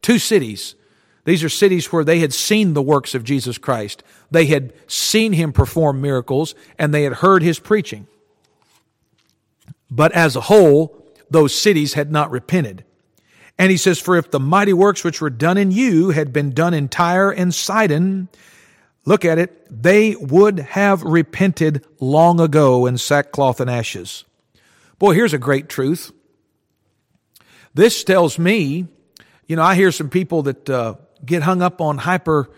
two 0.00 0.20
cities. 0.20 0.76
These 1.24 1.42
are 1.42 1.48
cities 1.48 1.92
where 1.92 2.04
they 2.04 2.20
had 2.20 2.32
seen 2.32 2.72
the 2.72 2.80
works 2.80 3.16
of 3.16 3.24
Jesus 3.24 3.58
Christ. 3.58 4.04
They 4.30 4.46
had 4.46 4.72
seen 4.86 5.32
him 5.32 5.52
perform 5.52 6.00
miracles 6.00 6.54
and 6.78 6.94
they 6.94 7.02
had 7.02 7.14
heard 7.14 7.42
his 7.42 7.58
preaching. 7.58 8.06
But 9.90 10.12
as 10.12 10.36
a 10.36 10.42
whole, 10.42 11.04
those 11.28 11.52
cities 11.52 11.94
had 11.94 12.12
not 12.12 12.30
repented. 12.30 12.84
And 13.58 13.72
he 13.72 13.76
says, 13.76 13.98
For 13.98 14.16
if 14.16 14.30
the 14.30 14.38
mighty 14.38 14.72
works 14.72 15.02
which 15.02 15.20
were 15.20 15.28
done 15.28 15.58
in 15.58 15.72
you 15.72 16.10
had 16.10 16.32
been 16.32 16.52
done 16.52 16.74
in 16.74 16.86
Tyre 16.86 17.32
and 17.32 17.52
Sidon, 17.52 18.28
look 19.04 19.24
at 19.24 19.38
it, 19.38 19.66
they 19.68 20.14
would 20.14 20.60
have 20.60 21.02
repented 21.02 21.84
long 21.98 22.38
ago 22.38 22.86
in 22.86 22.98
sackcloth 22.98 23.58
and 23.58 23.68
ashes. 23.68 24.24
Boy, 25.00 25.14
here's 25.14 25.34
a 25.34 25.38
great 25.38 25.68
truth. 25.68 26.12
This 27.74 28.04
tells 28.04 28.38
me, 28.38 28.86
you 29.46 29.56
know, 29.56 29.62
I 29.62 29.74
hear 29.74 29.90
some 29.90 30.08
people 30.08 30.42
that 30.44 30.70
uh, 30.70 30.94
get 31.24 31.42
hung 31.42 31.60
up 31.60 31.80
on 31.80 31.98
hyper 31.98 32.48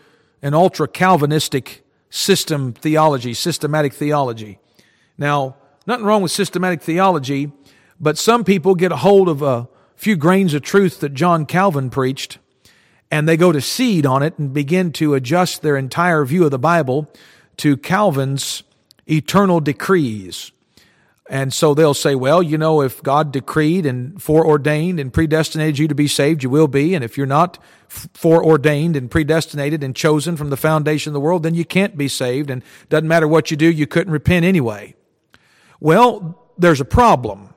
and 0.43 0.55
ultra 0.55 0.87
Calvinistic 0.87 1.85
system 2.11 2.75
theology, 2.75 3.33
systematic 3.33 3.95
theology. 3.95 4.59
Now, 5.17 5.57
nothing 5.87 6.05
wrong 6.05 6.21
with 6.21 6.33
systematic 6.33 6.83
theology, 6.83 7.51
but 7.99 8.19
some 8.19 8.45
people 8.45 8.75
get 8.75 8.93
a 8.93 8.97
hold 8.97 9.31
of 9.31 9.41
a 9.41 9.69
few 9.97 10.17
grains 10.17 10.53
of 10.53 10.61
truth 10.61 11.01
that 11.01 11.15
John 11.15 11.47
Calvin 11.47 11.89
preached, 11.89 12.39
and 13.11 13.27
they 13.27 13.39
go 13.39 13.53
to 13.53 13.61
seed 13.63 14.05
on 14.05 14.23
it 14.23 14.39
and 14.39 14.53
begin 14.53 14.93
to 14.93 15.15
adjust 15.15 15.63
their 15.63 15.79
entire 15.79 16.27
view 16.27 16.45
of 16.45 16.51
the 16.51 16.59
Bible 16.59 17.11
to 17.57 17.79
Calvin's 17.79 18.63
eternal 19.07 19.61
decrees. 19.61 20.53
And 21.29 21.53
so 21.53 21.75
they'll 21.75 21.95
say, 21.95 22.15
well, 22.15 22.41
you 22.41 22.57
know, 22.57 22.83
if 22.83 23.03
God 23.03 23.33
decreed 23.33 23.85
and 23.85 24.23
foreordained 24.23 25.01
and 25.01 25.13
predestinated 25.13 25.79
you 25.79 25.89
to 25.89 25.95
be 25.95 26.07
saved, 26.07 26.45
you 26.45 26.51
will 26.51 26.69
be. 26.69 26.95
And 26.95 27.03
if 27.03 27.17
you're 27.17 27.27
not 27.27 27.59
foreordained 27.89 28.95
and 28.95 29.11
predestinated 29.11 29.83
and 29.83 29.95
chosen 29.95 30.37
from 30.37 30.51
the 30.51 30.57
foundation 30.57 31.11
of 31.11 31.15
the 31.15 31.21
world, 31.21 31.43
then 31.43 31.55
you 31.55 31.65
can't 31.65 31.97
be 31.97 32.07
saved. 32.07 32.49
And 32.49 32.63
doesn't 32.89 33.09
matter 33.09 33.27
what 33.27 33.51
you 33.51 33.57
do, 33.57 33.71
you 33.71 33.89
couldn't 33.89 34.13
repent 34.13 34.45
anyway. 34.45 34.95
Well, 35.81 36.41
there's 36.57 36.81
a 36.81 36.85
problem. 36.85 37.53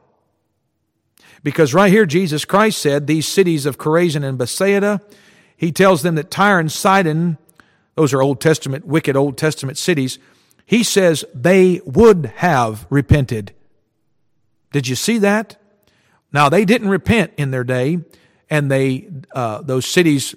Because 1.44 1.74
right 1.74 1.92
here, 1.92 2.08
Jesus 2.08 2.46
Christ 2.46 2.82
said, 2.82 3.06
these 3.06 3.28
cities 3.28 3.68
of 3.68 3.78
Chorazin 3.78 4.28
and 4.28 4.38
Bethsaida, 4.38 5.00
he 5.56 5.72
tells 5.72 6.02
them 6.02 6.16
that 6.16 6.32
Tyre 6.32 6.60
and 6.60 6.72
Sidon, 6.72 7.38
those 7.96 8.14
are 8.14 8.22
Old 8.22 8.42
Testament, 8.42 8.86
wicked 8.86 9.16
Old 9.16 9.38
Testament 9.38 9.78
cities, 9.78 10.18
he 10.66 10.84
says 10.84 11.24
they 11.36 11.82
would 11.86 12.28
have 12.38 12.88
repented 12.90 13.54
did 14.72 14.88
you 14.88 14.96
see 14.96 15.18
that? 15.20 15.58
Now 16.32 16.50
they 16.50 16.66
didn't 16.66 16.90
repent 16.90 17.34
in 17.38 17.52
their 17.52 17.64
day, 17.64 18.00
and 18.50 18.70
they 18.70 19.10
uh, 19.34 19.62
those 19.62 19.86
cities 19.86 20.36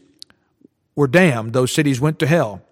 were 0.94 1.08
damned. 1.08 1.52
Those 1.52 1.72
cities 1.72 2.00
went 2.00 2.18
to 2.20 2.26
hell. 2.26 2.62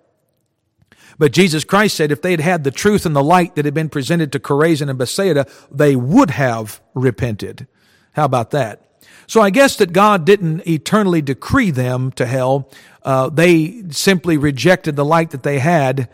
But 1.19 1.33
Jesus 1.33 1.65
Christ 1.65 1.97
said 1.97 2.13
if 2.13 2.23
they 2.23 2.31
had 2.31 2.41
had 2.41 2.65
the 2.65 2.71
truth 2.71 3.05
and 3.05 3.15
the 3.15 3.23
light 3.23 3.55
that 3.55 3.67
had 3.67 3.75
been 3.75 3.91
presented 3.91 4.33
to 4.33 4.39
Chorazin 4.39 4.89
and 4.89 4.99
Bethsaida, 4.99 5.47
they 5.71 5.95
would 5.95 6.31
have 6.31 6.81
repented. 6.95 7.67
How 8.13 8.25
about 8.25 8.53
that? 8.53 8.87
So 9.27 9.41
I 9.41 9.51
guess 9.51 9.77
that 9.77 9.93
God 9.93 10.25
didn't 10.25 10.67
eternally 10.67 11.23
decree 11.23 11.71
them 11.71 12.11
to 12.13 12.27
hell. 12.27 12.71
Uh, 13.03 13.29
they 13.29 13.85
simply 13.91 14.37
rejected 14.39 14.97
the 14.97 15.05
light 15.05 15.31
that 15.31 15.43
they 15.43 15.59
had 15.59 16.09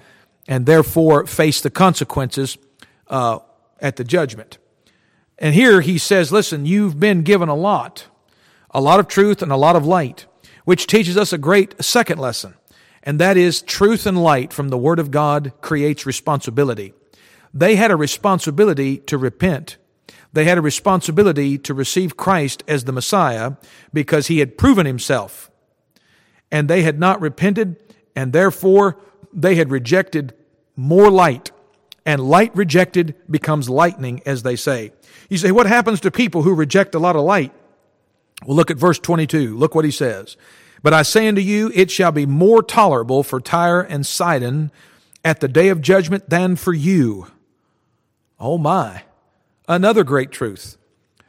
and 0.49 0.67
therefore 0.67 1.27
faced 1.27 1.63
the 1.63 1.71
consequences 1.71 2.59
uh, 3.09 3.39
at 3.81 3.97
the 3.97 4.05
judgment. 4.05 4.59
And 5.39 5.55
here 5.55 5.81
he 5.83 5.99
says, 5.99 6.33
listen, 6.33 6.67
you've 6.67 6.99
been 6.99 7.23
given 7.23 7.49
a 7.49 7.55
lot, 7.55 8.07
a 8.71 8.81
lot 8.81 9.01
of 9.01 9.09
truth 9.09 9.43
and 9.43 9.53
a 9.53 9.57
lot 9.57 9.77
of 9.77 9.87
light, 9.87 10.27
which 10.65 10.87
teaches 10.87 11.17
us 11.17 11.33
a 11.33 11.39
great 11.39 11.83
second 11.83 12.19
lesson. 12.19 12.55
And 13.03 13.21
that 13.21 13.37
is 13.37 13.63
truth 13.63 14.07
and 14.07 14.23
light 14.23 14.53
from 14.53 14.69
the 14.69 14.79
Word 14.79 14.99
of 14.99 15.11
God 15.11 15.53
creates 15.61 16.07
responsibility. 16.07 16.93
They 17.55 17.77
had 17.77 17.91
a 17.91 17.97
responsibility 17.97 18.99
to 18.99 19.17
repent. 19.17 19.77
They 20.33 20.45
had 20.45 20.59
a 20.59 20.63
responsibility 20.63 21.57
to 21.59 21.73
receive 21.73 22.17
Christ 22.17 22.65
as 22.67 22.85
the 22.85 22.93
Messiah 22.93 23.53
because 23.93 24.27
he 24.27 24.41
had 24.41 24.59
proven 24.59 24.85
himself. 24.85 25.51
And 26.51 26.69
they 26.69 26.83
had 26.83 26.99
not 26.99 27.21
repented, 27.21 27.77
and 28.15 28.33
therefore 28.33 28.99
they 29.33 29.55
had 29.55 29.71
rejected 29.71 30.35
more 30.75 31.11
light. 31.11 31.53
And 32.07 32.23
light 32.31 32.55
rejected 32.57 33.17
becomes 33.29 33.69
lightning, 33.69 34.23
as 34.25 34.45
they 34.45 34.57
say. 34.57 34.93
You 35.29 35.37
say, 35.37 35.51
what 35.51 35.67
happens 35.67 36.01
to 36.01 36.11
people 36.11 36.43
who 36.43 36.55
reject 36.55 36.95
a 36.95 37.01
lot 37.01 37.17
of 37.17 37.23
light? 37.23 37.53
Well, 38.47 38.57
look 38.57 38.71
at 38.71 38.77
verse 38.77 38.99
22. 38.99 39.57
Look 39.57 39.75
what 39.75 39.85
he 39.85 39.91
says. 39.91 40.37
But 40.83 40.95
I 40.95 41.03
say 41.03 41.27
unto 41.27 41.41
you, 41.41 41.73
it 41.75 41.91
shall 41.91 42.13
be 42.13 42.25
more 42.25 42.63
tolerable 42.63 43.25
for 43.25 43.41
Tyre 43.41 43.81
and 43.81 44.07
Sidon 44.07 44.71
at 45.25 45.41
the 45.41 45.49
day 45.49 45.69
of 45.69 45.81
judgment 45.81 46.31
than 46.31 46.55
for 46.55 46.73
you. 46.73 47.27
Oh 48.39 48.57
my. 48.57 49.03
Another 49.69 50.05
great 50.05 50.31
truth. 50.31 50.77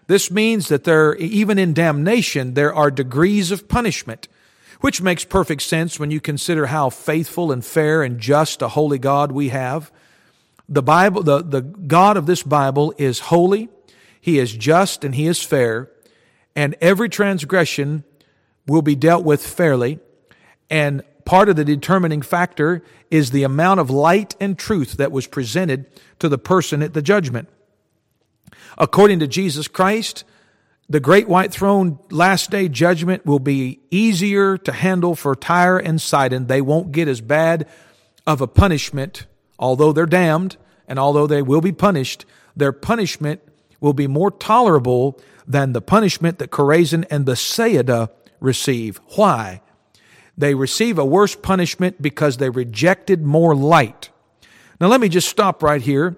This 0.05 0.29
means 0.29 0.67
that 0.67 0.83
there, 0.83 1.15
even 1.15 1.57
in 1.57 1.73
damnation, 1.73 2.53
there 2.53 2.73
are 2.73 2.91
degrees 2.91 3.49
of 3.51 3.67
punishment, 3.67 4.27
which 4.81 5.01
makes 5.01 5.25
perfect 5.25 5.63
sense 5.63 5.99
when 5.99 6.11
you 6.11 6.21
consider 6.21 6.67
how 6.67 6.91
faithful 6.91 7.51
and 7.51 7.65
fair 7.65 8.03
and 8.03 8.19
just 8.19 8.61
a 8.61 8.69
holy 8.69 8.99
God 8.99 9.31
we 9.31 9.49
have. 9.49 9.91
The 10.69 10.83
Bible, 10.83 11.23
the, 11.23 11.43
the 11.43 11.61
God 11.61 12.17
of 12.17 12.25
this 12.25 12.43
Bible 12.43 12.93
is 12.97 13.19
holy. 13.19 13.69
He 14.19 14.39
is 14.39 14.51
just 14.51 15.03
and 15.03 15.15
He 15.15 15.27
is 15.27 15.41
fair, 15.41 15.89
and 16.55 16.75
every 16.81 17.09
transgression 17.09 18.03
will 18.67 18.81
be 18.81 18.95
dealt 18.95 19.23
with 19.23 19.45
fairly. 19.45 19.99
And 20.69 21.03
part 21.23 21.49
of 21.49 21.55
the 21.55 21.65
determining 21.65 22.21
factor 22.21 22.83
is 23.09 23.31
the 23.31 23.43
amount 23.43 23.79
of 23.79 23.89
light 23.89 24.35
and 24.39 24.57
truth 24.57 24.93
that 24.93 25.11
was 25.11 25.27
presented 25.27 25.85
to 26.19 26.27
the 26.27 26.37
person 26.37 26.83
at 26.83 26.93
the 26.93 27.01
judgment. 27.01 27.47
According 28.77 29.19
to 29.19 29.27
Jesus 29.27 29.67
Christ, 29.67 30.23
the 30.89 30.99
great 30.99 31.27
white 31.27 31.51
throne 31.51 31.99
last 32.11 32.49
day 32.49 32.69
judgment 32.69 33.25
will 33.25 33.39
be 33.39 33.79
easier 33.91 34.57
to 34.59 34.71
handle 34.71 35.15
for 35.15 35.35
Tyre 35.35 35.77
and 35.77 36.01
Sidon. 36.01 36.47
They 36.47 36.61
won't 36.61 36.91
get 36.91 37.07
as 37.07 37.19
bad 37.19 37.67
of 38.25 38.41
a 38.41 38.47
punishment, 38.47 39.25
although 39.59 39.91
they're 39.91 40.05
damned 40.05 40.57
and 40.87 40.97
although 40.97 41.27
they 41.27 41.41
will 41.41 41.61
be 41.61 41.71
punished, 41.71 42.25
their 42.55 42.71
punishment 42.71 43.41
will 43.79 43.93
be 43.93 44.07
more 44.07 44.31
tolerable 44.31 45.19
than 45.45 45.73
the 45.73 45.81
punishment 45.81 46.39
that 46.39 46.51
Chorazin 46.51 47.05
and 47.09 47.25
Bethsaida 47.25 48.09
receive. 48.39 48.99
Why? 49.15 49.61
They 50.37 50.53
receive 50.53 50.97
a 50.97 51.05
worse 51.05 51.35
punishment 51.35 52.01
because 52.01 52.37
they 52.37 52.49
rejected 52.49 53.23
more 53.23 53.55
light. 53.55 54.09
Now, 54.79 54.87
let 54.87 55.01
me 55.01 55.09
just 55.09 55.29
stop 55.29 55.63
right 55.63 55.81
here 55.81 56.15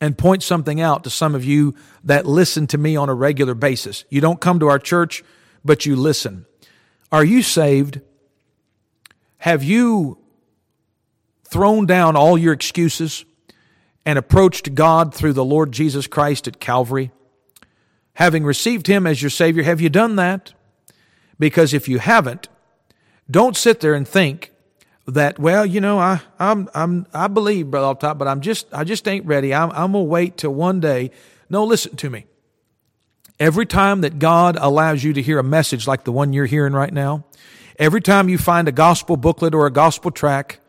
and 0.00 0.16
point 0.16 0.42
something 0.42 0.80
out 0.80 1.02
to 1.04 1.10
some 1.10 1.34
of 1.34 1.44
you 1.44 1.74
that 2.04 2.26
listen 2.26 2.66
to 2.68 2.78
me 2.78 2.94
on 2.94 3.08
a 3.08 3.14
regular 3.14 3.54
basis. 3.54 4.04
You 4.10 4.20
don't 4.20 4.40
come 4.40 4.60
to 4.60 4.68
our 4.68 4.78
church, 4.78 5.24
but 5.64 5.86
you 5.86 5.96
listen. 5.96 6.46
Are 7.10 7.24
you 7.24 7.42
saved? 7.42 8.00
Have 9.38 9.64
you 9.64 10.18
thrown 11.50 11.86
down 11.86 12.16
all 12.16 12.36
your 12.36 12.52
excuses 12.52 13.24
and 14.04 14.18
approached 14.18 14.74
God 14.74 15.14
through 15.14 15.32
the 15.32 15.44
Lord 15.44 15.72
Jesus 15.72 16.06
Christ 16.06 16.46
at 16.48 16.60
Calvary? 16.60 17.10
Having 18.14 18.44
received 18.44 18.86
Him 18.86 19.06
as 19.06 19.22
your 19.22 19.30
Savior, 19.30 19.62
have 19.62 19.80
you 19.80 19.88
done 19.88 20.16
that? 20.16 20.52
Because 21.38 21.72
if 21.72 21.88
you 21.88 21.98
haven't, 21.98 22.48
don't 23.30 23.56
sit 23.56 23.80
there 23.80 23.94
and 23.94 24.06
think 24.06 24.52
that, 25.06 25.38
well, 25.38 25.64
you 25.64 25.80
know, 25.80 25.98
I, 25.98 26.20
I'm, 26.38 26.68
I'm, 26.74 27.06
I 27.14 27.28
believe, 27.28 27.70
Brother 27.70 27.98
Top, 27.98 28.18
but 28.18 28.28
I'm 28.28 28.40
just, 28.40 28.66
I 28.72 28.84
just 28.84 29.06
ain't 29.08 29.24
ready. 29.24 29.54
I'm, 29.54 29.70
I'm 29.70 29.92
going 29.92 30.04
to 30.04 30.10
wait 30.10 30.36
till 30.36 30.52
one 30.52 30.80
day. 30.80 31.10
No, 31.48 31.64
listen 31.64 31.96
to 31.96 32.10
me. 32.10 32.26
Every 33.40 33.66
time 33.66 34.00
that 34.00 34.18
God 34.18 34.58
allows 34.60 35.04
you 35.04 35.12
to 35.12 35.22
hear 35.22 35.38
a 35.38 35.44
message 35.44 35.86
like 35.86 36.04
the 36.04 36.12
one 36.12 36.32
you're 36.32 36.46
hearing 36.46 36.72
right 36.72 36.92
now, 36.92 37.24
every 37.78 38.00
time 38.00 38.28
you 38.28 38.36
find 38.36 38.68
a 38.68 38.72
gospel 38.72 39.16
booklet 39.16 39.54
or 39.54 39.66
a 39.66 39.70
gospel 39.70 40.10
track, 40.10 40.60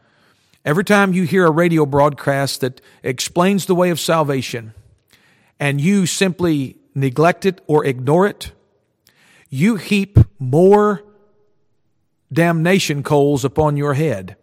every 0.65 0.83
time 0.83 1.13
you 1.13 1.23
hear 1.23 1.45
a 1.45 1.51
radio 1.51 1.85
broadcast 1.85 2.61
that 2.61 2.81
explains 3.03 3.65
the 3.65 3.75
way 3.75 3.89
of 3.89 3.99
salvation, 3.99 4.73
and 5.59 5.81
you 5.81 6.05
simply 6.05 6.77
neglect 6.95 7.45
it 7.45 7.61
or 7.67 7.85
ignore 7.85 8.27
it, 8.27 8.51
you 9.49 9.75
heap 9.75 10.17
more 10.37 11.03
damnation 12.31 13.03
coals 13.03 13.43
upon 13.43 13.77
your 13.77 13.95
head. 13.95 14.35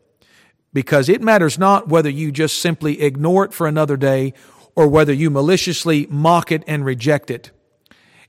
Because 0.72 1.09
it 1.09 1.22
matters 1.22 1.59
not 1.59 1.88
whether 1.88 2.11
you 2.11 2.31
just 2.31 2.59
simply 2.59 3.00
ignore 3.00 3.44
it 3.44 3.55
for 3.55 3.66
another 3.66 3.96
day 3.96 4.35
or 4.74 4.88
whether 4.88 5.12
you 5.12 5.31
maliciously 5.31 6.07
mock 6.11 6.52
it 6.52 6.62
and 6.66 6.85
reject 6.85 7.31
it. 7.31 7.50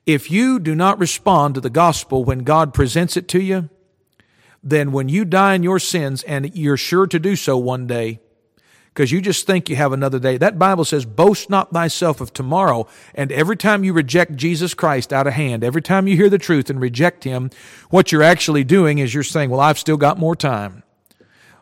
If 0.06 0.32
you 0.32 0.60
do 0.60 0.74
not 0.74 1.00
respond 1.00 1.56
to 1.56 1.62
the 1.62 1.70
gospel 1.70 2.24
when 2.24 2.40
God 2.40 2.74
presents 2.74 3.18
it 3.18 3.28
to 3.30 3.42
you, 3.42 3.70
then 4.70 4.92
when 4.92 5.10
you 5.10 5.26
die 5.26 5.54
in 5.56 5.64
your 5.64 5.80
sins, 5.80 6.24
and 6.24 6.56
you're 6.56 6.78
sure 6.78 7.08
to 7.08 7.20
do 7.20 7.36
so 7.36 7.58
one 7.58 7.88
day, 7.88 8.20
because 8.98 9.12
you 9.12 9.22
just 9.22 9.46
think 9.46 9.70
you 9.70 9.76
have 9.76 9.94
another 9.94 10.18
day. 10.18 10.38
That 10.38 10.58
Bible 10.58 10.84
says, 10.84 11.06
boast 11.06 11.52
not 11.52 11.72
thyself 11.72 12.20
of 12.20 12.34
tomorrow. 12.34 12.88
And 13.14 13.32
every 13.32 13.56
time 13.56 13.84
you 13.84 13.94
reject 13.94 14.36
Jesus 14.36 14.74
Christ 14.74 15.14
out 15.14 15.28
of 15.28 15.34
hand, 15.34 15.64
every 15.64 15.84
time 15.84 16.08
you 16.08 16.16
hear 16.16 16.32
the 16.32 16.40
truth 16.40 16.72
and 16.72 16.82
reject 16.82 17.24
Him, 17.24 17.52
what 17.92 18.12
you're 18.12 18.24
actually 18.24 18.64
doing 18.64 18.98
is 18.98 19.14
you're 19.14 19.22
saying, 19.22 19.52
well, 19.52 19.60
I've 19.60 19.78
still 19.78 19.98
got 19.98 20.18
more 20.18 20.36
time. 20.36 20.82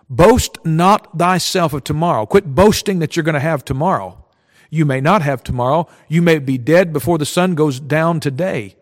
Boast 0.09 0.59
not 0.63 1.17
thyself 1.17 1.73
of 1.73 1.83
tomorrow. 1.83 2.25
Quit 2.25 2.55
boasting 2.55 2.99
that 2.99 3.17
you're 3.17 3.23
going 3.23 3.33
to 3.33 3.41
have 3.41 3.65
tomorrow. 3.65 4.23
You 4.69 4.85
may 4.85 5.01
not 5.01 5.21
have 5.21 5.43
tomorrow. 5.43 5.89
You 6.07 6.21
may 6.21 6.39
be 6.39 6.57
dead 6.57 6.93
before 6.93 7.17
the 7.17 7.25
sun 7.25 7.53
goes 7.53 7.81
down 7.81 8.21
today. 8.21 8.77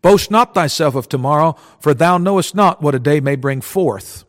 Boast 0.00 0.30
not 0.30 0.54
thyself 0.54 0.94
of 0.94 1.08
tomorrow, 1.08 1.56
for 1.80 1.92
thou 1.92 2.18
knowest 2.18 2.54
not 2.54 2.80
what 2.80 2.94
a 2.94 3.00
day 3.00 3.20
may 3.20 3.36
bring 3.36 3.60
forth. 3.60 4.24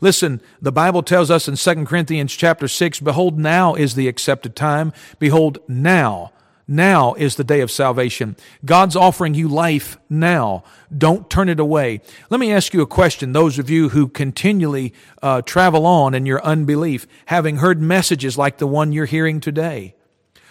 Listen, 0.00 0.40
the 0.60 0.72
Bible 0.72 1.02
tells 1.02 1.30
us 1.30 1.46
in 1.46 1.56
2 1.56 1.84
Corinthians 1.84 2.34
chapter 2.34 2.66
6, 2.66 3.00
behold, 3.00 3.38
now 3.38 3.74
is 3.74 3.94
the 3.94 4.08
accepted 4.08 4.56
time. 4.56 4.92
Behold, 5.18 5.58
now. 5.68 6.32
Now 6.66 7.14
is 7.14 7.36
the 7.36 7.44
day 7.44 7.60
of 7.60 7.70
salvation. 7.70 8.36
God's 8.64 8.96
offering 8.96 9.34
you 9.34 9.46
life 9.48 9.98
now. 10.08 10.64
Don't 10.96 11.28
turn 11.28 11.48
it 11.48 11.60
away. 11.60 12.00
Let 12.30 12.40
me 12.40 12.52
ask 12.52 12.72
you 12.72 12.82
a 12.82 12.86
question. 12.86 13.32
Those 13.32 13.58
of 13.58 13.68
you 13.68 13.90
who 13.90 14.08
continually 14.08 14.94
uh, 15.22 15.42
travel 15.42 15.86
on 15.86 16.14
in 16.14 16.26
your 16.26 16.42
unbelief, 16.44 17.06
having 17.26 17.56
heard 17.56 17.80
messages 17.80 18.38
like 18.38 18.58
the 18.58 18.66
one 18.66 18.92
you're 18.92 19.06
hearing 19.06 19.40
today, 19.40 19.94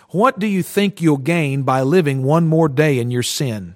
what 0.10 0.40
do 0.40 0.48
you 0.48 0.62
think 0.64 1.02
you'll 1.02 1.18
gain 1.18 1.64
by 1.64 1.82
living 1.82 2.24
one 2.24 2.48
more 2.48 2.70
day 2.70 3.00
in 3.00 3.12
your 3.12 3.24
sin? 3.24 3.76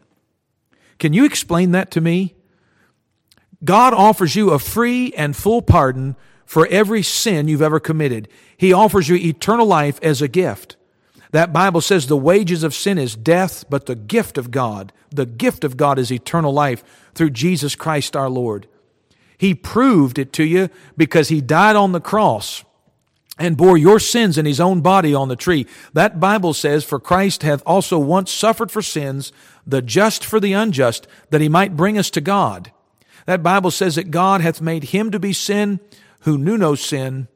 Can 1.00 1.14
you 1.14 1.26
explain 1.26 1.72
that 1.72 1.92
to 1.92 2.02
me? 2.02 2.36
God 3.64 3.94
offers 3.94 4.36
you 4.36 4.52
a 4.52 4.60
free 4.60 5.14
and 5.14 5.36
full 5.36 5.62
pardon 5.62 6.16
for 6.46 6.68
every 6.68 7.02
sin 7.02 7.48
you've 7.48 7.62
ever 7.62 7.80
committed. 7.80 8.28
He 8.58 8.72
offers 8.72 9.10
you 9.10 9.16
eternal 9.16 9.66
life 9.66 10.00
as 10.02 10.22
a 10.22 10.28
gift. 10.28 10.78
That 11.32 11.52
Bible 11.52 11.82
says 11.82 12.08
the 12.08 12.16
wages 12.16 12.64
of 12.64 12.74
sin 12.74 12.98
is 12.98 13.16
death, 13.16 13.66
but 13.70 13.88
the 13.88 13.96
gift 13.96 14.38
of 14.38 14.52
God, 14.52 14.94
the 15.10 15.26
gift 15.26 15.64
of 15.64 15.76
God 15.76 16.00
is 16.00 16.12
eternal 16.12 16.54
life 16.54 16.84
through 17.14 17.32
Jesus 17.32 17.76
Christ 17.76 18.16
our 18.16 18.30
Lord. 18.30 18.68
He 19.38 19.54
proved 19.54 20.18
it 20.18 20.32
to 20.34 20.44
you 20.46 20.70
because 20.96 21.30
He 21.30 21.42
died 21.42 21.76
on 21.76 21.92
the 21.92 22.00
cross 22.00 22.64
and 23.38 23.58
bore 23.58 23.78
your 23.78 24.00
sins 24.00 24.38
in 24.38 24.46
His 24.46 24.60
own 24.60 24.82
body 24.82 25.14
on 25.14 25.28
the 25.28 25.36
tree. 25.36 25.68
That 25.94 26.20
Bible 26.20 26.54
says, 26.54 26.84
For 26.84 27.00
Christ 27.00 27.44
hath 27.44 27.62
also 27.66 28.00
once 28.00 28.32
suffered 28.32 28.72
for 28.72 28.82
sins, 28.82 29.32
the 29.66 29.82
just 29.82 30.24
for 30.24 30.40
the 30.40 30.54
unjust, 30.54 31.08
that 31.30 31.42
He 31.42 31.50
might 31.50 31.76
bring 31.76 31.98
us 31.98 32.10
to 32.12 32.22
God. 32.22 32.72
That 33.26 33.44
Bible 33.44 33.72
says 33.72 33.96
that 33.96 34.12
God 34.12 34.42
hath 34.42 34.62
made 34.62 34.86
him 34.86 35.12
to 35.12 35.20
be 35.20 35.34
sin 35.34 35.80
who 36.22 36.38
knew 36.38 36.58
no 36.58 36.76
sin. 36.76 37.28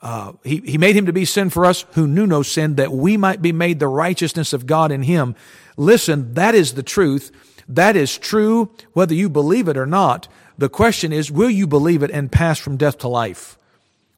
Uh, 0.00 0.32
he, 0.44 0.58
he 0.58 0.78
made 0.78 0.96
him 0.96 1.06
to 1.06 1.12
be 1.12 1.24
sin 1.24 1.50
for 1.50 1.66
us 1.66 1.84
who 1.92 2.06
knew 2.06 2.26
no 2.26 2.42
sin, 2.42 2.76
that 2.76 2.92
we 2.92 3.16
might 3.16 3.42
be 3.42 3.52
made 3.52 3.78
the 3.78 3.88
righteousness 3.88 4.52
of 4.52 4.66
God 4.66 4.90
in 4.90 5.02
him. 5.02 5.34
Listen, 5.76 6.34
that 6.34 6.54
is 6.54 6.74
the 6.74 6.82
truth. 6.82 7.30
That 7.68 7.96
is 7.96 8.16
true 8.16 8.70
whether 8.92 9.14
you 9.14 9.28
believe 9.28 9.68
it 9.68 9.76
or 9.76 9.86
not. 9.86 10.28
The 10.56 10.68
question 10.68 11.12
is, 11.12 11.30
will 11.30 11.50
you 11.50 11.66
believe 11.66 12.02
it 12.02 12.10
and 12.10 12.32
pass 12.32 12.58
from 12.58 12.76
death 12.76 12.98
to 12.98 13.08
life? 13.08 13.58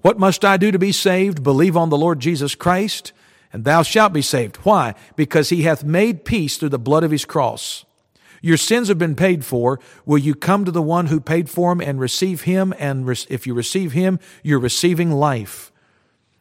What 0.03 0.19
must 0.19 0.45
I 0.45 0.57
do 0.57 0.71
to 0.71 0.79
be 0.79 0.93
saved? 0.93 1.43
Believe 1.43 1.77
on 1.77 1.89
the 1.89 1.97
Lord 1.97 2.21
Jesus 2.21 2.55
Christ, 2.55 3.13
and 3.53 3.65
thou 3.65 3.83
shalt 3.83 4.13
be 4.13 4.23
saved. 4.23 4.57
Why? 4.59 4.95
Because 5.17 5.49
he 5.49 5.63
hath 5.63 5.85
made 5.85 6.25
peace 6.25 6.57
through 6.57 6.71
the 6.71 6.79
blood 6.79 7.05
of 7.05 7.11
his 7.11 7.25
cross. 7.25 7.85
Your 8.41 8.57
sins 8.57 8.89
have 8.89 8.99
been 8.99 9.15
paid 9.15 9.45
for. 9.45 9.79
Will 10.05 10.19
you 10.19 10.35
come 10.35 10.65
to 10.65 10.73
the 10.73 10.83
one 10.83 11.07
who 11.07 11.21
paid 11.21 11.49
for 11.49 11.71
them 11.71 11.81
and 11.81 12.01
receive 12.01 12.43
him? 12.43 12.75
And 12.79 13.09
if 13.31 13.47
you 13.47 13.55
receive 13.55 13.93
him, 13.93 14.19
you're 14.43 14.59
receiving 14.59 15.13
life. 15.13 15.71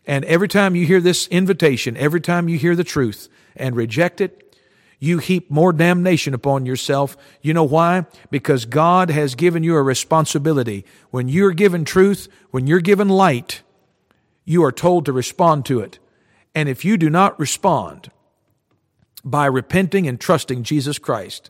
And 0.07 0.25
every 0.25 0.47
time 0.47 0.75
you 0.75 0.87
hear 0.87 0.99
this 0.99 1.27
invitation, 1.27 1.95
every 1.95 2.19
time 2.19 2.49
you 2.49 2.57
hear 2.57 2.75
the 2.75 2.83
truth 2.83 3.29
and 3.55 3.75
reject 3.75 4.19
it, 4.19 4.50
you 5.03 5.17
heap 5.17 5.49
more 5.49 5.73
damnation 5.73 6.35
upon 6.35 6.67
yourself. 6.67 7.17
You 7.41 7.55
know 7.55 7.63
why? 7.63 8.05
Because 8.29 8.65
God 8.65 9.09
has 9.09 9.33
given 9.33 9.63
you 9.63 9.75
a 9.75 9.81
responsibility. 9.81 10.85
When 11.09 11.27
you're 11.27 11.53
given 11.53 11.83
truth, 11.83 12.27
when 12.51 12.67
you're 12.67 12.81
given 12.81 13.09
light, 13.09 13.63
you 14.45 14.63
are 14.63 14.71
told 14.71 15.05
to 15.05 15.11
respond 15.11 15.65
to 15.65 15.79
it. 15.79 15.97
And 16.53 16.69
if 16.69 16.85
you 16.85 16.97
do 16.97 17.09
not 17.09 17.39
respond 17.39 18.11
by 19.25 19.47
repenting 19.47 20.07
and 20.07 20.19
trusting 20.19 20.61
Jesus 20.61 20.99
Christ, 20.99 21.49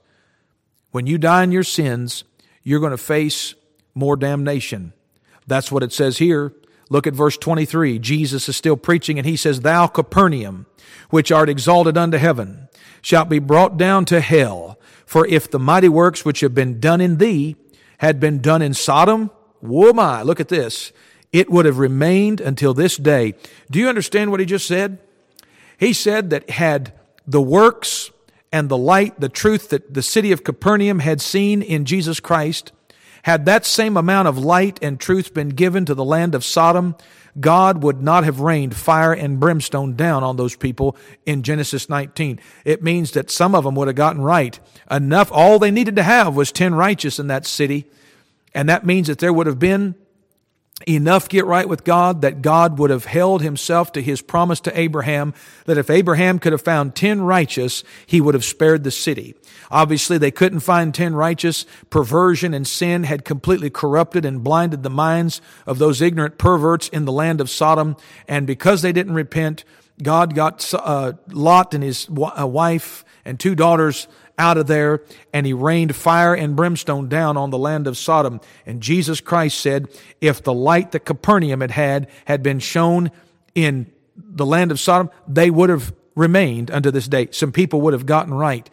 when 0.91 1.05
you 1.05 1.17
die 1.17 1.43
in 1.43 1.51
your 1.51 1.65
sins, 1.65 2.23
you're 2.63 2.79
going 2.79 2.91
to 2.91 2.97
face 2.97 3.53
more 3.93 4.15
damnation. 4.15 4.93
That's 5.45 5.73
what 5.73 5.83
it 5.83 5.91
says 5.91 6.19
here. 6.19 6.53
Look 6.91 7.07
at 7.07 7.13
verse 7.13 7.37
23. 7.37 7.99
Jesus 7.99 8.49
is 8.49 8.57
still 8.57 8.75
preaching 8.75 9.17
and 9.17 9.25
he 9.25 9.37
says, 9.37 9.61
Thou 9.61 9.87
Capernaum, 9.87 10.65
which 11.09 11.31
art 11.31 11.47
exalted 11.47 11.97
unto 11.97 12.17
heaven, 12.17 12.67
shalt 13.01 13.29
be 13.29 13.39
brought 13.39 13.77
down 13.77 14.03
to 14.05 14.19
hell. 14.19 14.77
For 15.05 15.25
if 15.25 15.49
the 15.49 15.57
mighty 15.57 15.87
works 15.87 16.25
which 16.25 16.41
have 16.41 16.53
been 16.53 16.81
done 16.81 16.99
in 16.99 17.17
thee 17.17 17.55
had 17.99 18.19
been 18.19 18.41
done 18.41 18.61
in 18.61 18.73
Sodom, 18.73 19.31
whoa 19.61 19.93
my, 19.93 20.21
look 20.21 20.41
at 20.41 20.49
this, 20.49 20.91
it 21.31 21.49
would 21.49 21.65
have 21.65 21.79
remained 21.79 22.41
until 22.41 22.73
this 22.73 22.97
day. 22.97 23.35
Do 23.71 23.79
you 23.79 23.87
understand 23.87 24.29
what 24.29 24.41
he 24.41 24.45
just 24.45 24.67
said? 24.67 24.99
He 25.77 25.93
said 25.93 26.29
that 26.31 26.49
had 26.49 26.91
the 27.25 27.41
works 27.41 28.11
and 28.51 28.67
the 28.67 28.77
light, 28.77 29.17
the 29.17 29.29
truth 29.29 29.69
that 29.69 29.93
the 29.93 30.03
city 30.03 30.33
of 30.33 30.43
Capernaum 30.43 30.99
had 30.99 31.21
seen 31.21 31.61
in 31.61 31.85
Jesus 31.85 32.19
Christ, 32.19 32.73
had 33.23 33.45
that 33.45 33.65
same 33.65 33.97
amount 33.97 34.27
of 34.27 34.37
light 34.37 34.79
and 34.81 34.99
truth 34.99 35.33
been 35.33 35.49
given 35.49 35.85
to 35.85 35.95
the 35.95 36.03
land 36.03 36.35
of 36.35 36.43
Sodom, 36.43 36.95
God 37.39 37.83
would 37.83 38.01
not 38.01 38.23
have 38.23 38.39
rained 38.39 38.75
fire 38.75 39.13
and 39.13 39.39
brimstone 39.39 39.95
down 39.95 40.23
on 40.23 40.35
those 40.35 40.55
people 40.55 40.97
in 41.25 41.43
Genesis 41.43 41.87
19. 41.87 42.39
It 42.65 42.83
means 42.83 43.11
that 43.11 43.31
some 43.31 43.55
of 43.55 43.63
them 43.63 43.75
would 43.75 43.87
have 43.87 43.95
gotten 43.95 44.21
right. 44.21 44.59
Enough, 44.89 45.31
all 45.31 45.59
they 45.59 45.71
needed 45.71 45.95
to 45.95 46.03
have 46.03 46.35
was 46.35 46.51
10 46.51 46.75
righteous 46.75 47.19
in 47.19 47.27
that 47.27 47.45
city. 47.45 47.85
And 48.53 48.67
that 48.67 48.85
means 48.85 49.07
that 49.07 49.19
there 49.19 49.31
would 49.31 49.47
have 49.47 49.59
been 49.59 49.95
enough 50.87 51.29
get 51.29 51.45
right 51.45 51.67
with 51.67 51.83
God 51.83 52.21
that 52.21 52.41
God 52.41 52.77
would 52.79 52.89
have 52.89 53.05
held 53.05 53.41
himself 53.41 53.91
to 53.93 54.01
his 54.01 54.21
promise 54.21 54.59
to 54.61 54.79
Abraham 54.79 55.33
that 55.65 55.77
if 55.77 55.89
Abraham 55.89 56.39
could 56.39 56.51
have 56.51 56.61
found 56.61 56.95
10 56.95 57.21
righteous, 57.21 57.83
he 58.05 58.21
would 58.21 58.33
have 58.33 58.45
spared 58.45 58.83
the 58.83 58.91
city. 58.91 59.35
Obviously, 59.69 60.17
they 60.17 60.31
couldn't 60.31 60.61
find 60.61 60.93
10 60.93 61.15
righteous. 61.15 61.65
Perversion 61.89 62.53
and 62.53 62.67
sin 62.67 63.03
had 63.03 63.25
completely 63.25 63.69
corrupted 63.69 64.25
and 64.25 64.43
blinded 64.43 64.83
the 64.83 64.89
minds 64.89 65.41
of 65.65 65.77
those 65.77 66.01
ignorant 66.01 66.37
perverts 66.37 66.87
in 66.89 67.05
the 67.05 67.11
land 67.11 67.41
of 67.41 67.49
Sodom. 67.49 67.95
And 68.27 68.47
because 68.47 68.81
they 68.81 68.91
didn't 68.91 69.13
repent, 69.13 69.63
God 70.01 70.35
got 70.35 70.73
uh, 70.73 71.13
Lot 71.29 71.73
and 71.73 71.83
his 71.83 72.07
uh, 72.09 72.47
wife 72.47 73.05
and 73.23 73.39
two 73.39 73.55
daughters 73.55 74.07
out 74.41 74.57
of 74.57 74.65
there, 74.65 75.03
and 75.31 75.45
he 75.45 75.53
rained 75.53 75.95
fire 75.95 76.33
and 76.33 76.55
brimstone 76.55 77.07
down 77.07 77.37
on 77.37 77.51
the 77.51 77.59
land 77.59 77.85
of 77.85 77.95
Sodom. 77.95 78.41
And 78.65 78.81
Jesus 78.81 79.21
Christ 79.21 79.59
said, 79.59 79.87
if 80.19 80.41
the 80.41 80.53
light 80.53 80.91
that 80.91 81.05
Capernaum 81.05 81.61
had 81.61 81.71
had 81.71 82.09
had 82.25 82.41
been 82.41 82.59
shown 82.59 83.11
in 83.53 83.91
the 84.17 84.45
land 84.45 84.71
of 84.71 84.79
Sodom, 84.79 85.11
they 85.27 85.51
would 85.51 85.69
have 85.69 85.93
remained 86.15 86.71
unto 86.71 86.89
this 86.89 87.07
day. 87.07 87.27
Some 87.29 87.51
people 87.51 87.81
would 87.81 87.93
have 87.93 88.07
gotten 88.07 88.33
right. 88.33 88.67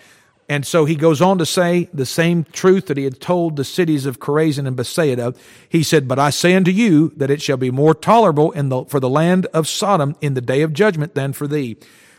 And 0.48 0.66
so 0.66 0.86
he 0.86 0.94
goes 0.94 1.20
on 1.20 1.36
to 1.38 1.46
say 1.46 1.90
the 1.92 2.06
same 2.06 2.44
truth 2.44 2.86
that 2.86 2.96
he 2.96 3.04
had 3.04 3.20
told 3.20 3.56
the 3.56 3.64
cities 3.64 4.06
of 4.06 4.18
Chorazin 4.18 4.66
and 4.66 4.76
Bethsaida. 4.76 5.34
He 5.68 5.82
said, 5.82 6.08
But 6.08 6.18
I 6.18 6.30
say 6.30 6.54
unto 6.54 6.70
you 6.70 7.12
that 7.18 7.30
it 7.30 7.42
shall 7.42 7.58
be 7.58 7.70
more 7.70 7.94
tolerable 7.94 8.52
in 8.52 8.70
the, 8.70 8.86
for 8.86 8.98
the 8.98 9.10
land 9.10 9.44
of 9.52 9.68
Sodom 9.68 10.16
in 10.22 10.32
the 10.32 10.40
day 10.40 10.62
of 10.62 10.72
judgment 10.72 11.14
than 11.14 11.34
for 11.34 11.46
thee. 11.46 11.76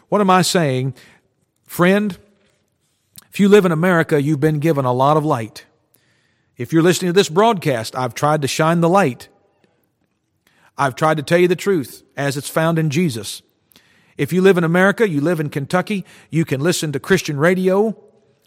What 0.09 0.21
am 0.21 0.29
I 0.29 0.43
saying? 0.43 0.93
Friend, 1.63 2.15
if 3.39 3.41
you 3.41 3.47
live 3.47 3.63
in 3.63 3.71
America, 3.71 4.21
you've 4.21 4.41
been 4.41 4.59
given 4.59 4.83
a 4.83 4.91
lot 4.91 5.15
of 5.15 5.23
light. 5.23 5.65
If 6.57 6.73
you're 6.73 6.83
listening 6.83 7.07
to 7.07 7.17
this 7.17 7.29
broadcast, 7.29 7.95
I've 7.95 8.13
tried 8.13 8.41
to 8.41 8.49
shine 8.49 8.81
the 8.81 8.89
light. 8.89 9.29
I've 10.77 10.93
tried 10.93 11.15
to 11.15 11.23
tell 11.23 11.37
you 11.37 11.47
the 11.47 11.55
truth 11.55 12.03
as 12.17 12.35
it's 12.35 12.49
found 12.49 12.77
in 12.77 12.89
Jesus. 12.89 13.41
If 14.17 14.33
you 14.33 14.41
live 14.41 14.57
in 14.57 14.65
America, 14.65 15.07
you 15.07 15.21
live 15.21 15.39
in 15.39 15.49
Kentucky, 15.49 16.03
you 16.29 16.43
can 16.43 16.59
listen 16.59 16.91
to 16.91 16.99
Christian 16.99 17.37
radio 17.37 17.97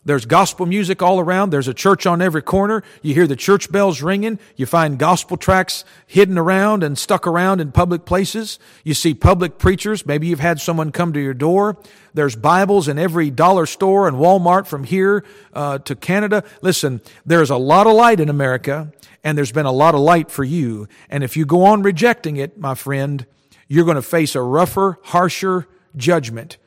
there's 0.05 0.27
gospel 0.27 0.67
music 0.67 1.01
all 1.01 1.21
around. 1.21 1.51
There's 1.51 1.69
a 1.69 1.75
church 1.75 2.07
on 2.07 2.21
every 2.21 2.43
corner. 2.43 2.83
You 3.03 3.15
hear 3.15 3.29
the 3.29 3.37
church 3.37 3.71
bells 3.71 4.03
ringing. 4.03 4.41
You 4.57 4.67
find 4.67 4.99
gospel 4.99 5.37
tracts 5.37 5.85
hidden 6.09 6.39
around 6.39 6.83
and 6.83 6.99
stuck 6.99 7.25
around 7.25 7.61
in 7.61 7.71
public 7.71 8.05
places. 8.05 8.59
You 8.83 8.95
see 8.95 9.15
public 9.15 9.59
preachers. 9.59 10.05
Maybe 10.05 10.27
you've 10.27 10.41
had 10.41 10.61
someone 10.61 10.91
come 10.91 11.13
to 11.13 11.21
your 11.21 11.35
door. 11.35 11.77
There's 12.15 12.35
Bibles 12.35 12.89
in 12.89 12.99
every 12.99 13.31
dollar 13.31 13.65
store 13.65 14.09
and 14.09 14.17
Walmart 14.17 14.67
from 14.67 14.83
here 14.83 15.25
uh, 15.53 15.79
to 15.79 15.95
Canada. 15.95 16.43
Listen, 16.63 17.01
there's 17.25 17.51
a 17.51 17.57
lot 17.57 17.87
of 17.87 17.95
light 17.95 18.19
in 18.19 18.29
America, 18.29 18.93
and 19.23 19.39
there's 19.39 19.53
been 19.53 19.67
a 19.67 19.73
lot 19.73 19.95
of 19.95 20.01
light 20.01 20.33
for 20.33 20.43
you. 20.43 20.89
And 21.11 21.23
if 21.23 21.37
you 21.37 21.47
go 21.47 21.65
on 21.65 21.83
rejecting 21.83 22.37
it, 22.39 22.59
my 22.59 22.75
friend, 22.75 23.25
you're 23.69 23.85
going 23.85 23.95
to 23.95 24.03
face 24.03 24.35
a 24.35 24.43
rougher, 24.43 24.99
harsher 25.05 25.69
judgment 25.97 26.59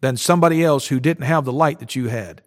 than 0.00 0.16
somebody 0.16 0.62
else 0.62 0.86
who 0.86 1.00
didn't 1.00 1.24
have 1.24 1.44
the 1.44 1.52
light 1.52 1.80
that 1.80 1.96
you 1.96 2.06
had. 2.06 2.40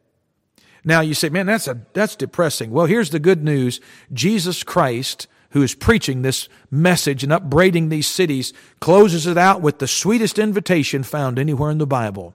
Now 0.84 1.02
you 1.02 1.14
say, 1.14 1.30
man, 1.30 1.46
that's 1.46 1.68
a, 1.68 1.80
that's 1.94 2.16
depressing. 2.16 2.72
Well, 2.72 2.86
here's 2.86 3.12
the 3.12 3.20
good 3.20 3.44
news. 3.44 3.80
Jesus 4.12 4.64
Christ, 4.64 5.28
who 5.52 5.62
is 5.62 5.76
preaching 5.76 6.22
this 6.22 6.50
message 6.70 7.24
and 7.24 7.32
upbraiding 7.32 7.90
these 7.90 8.08
cities, 8.08 8.54
closes 8.80 9.28
it 9.28 9.38
out 9.38 9.62
with 9.62 9.80
the 9.80 9.88
sweetest 9.88 10.40
invitation 10.40 11.04
found 11.04 11.38
anywhere 11.38 11.72
in 11.72 11.78
the 11.78 11.88
Bible. 11.88 12.34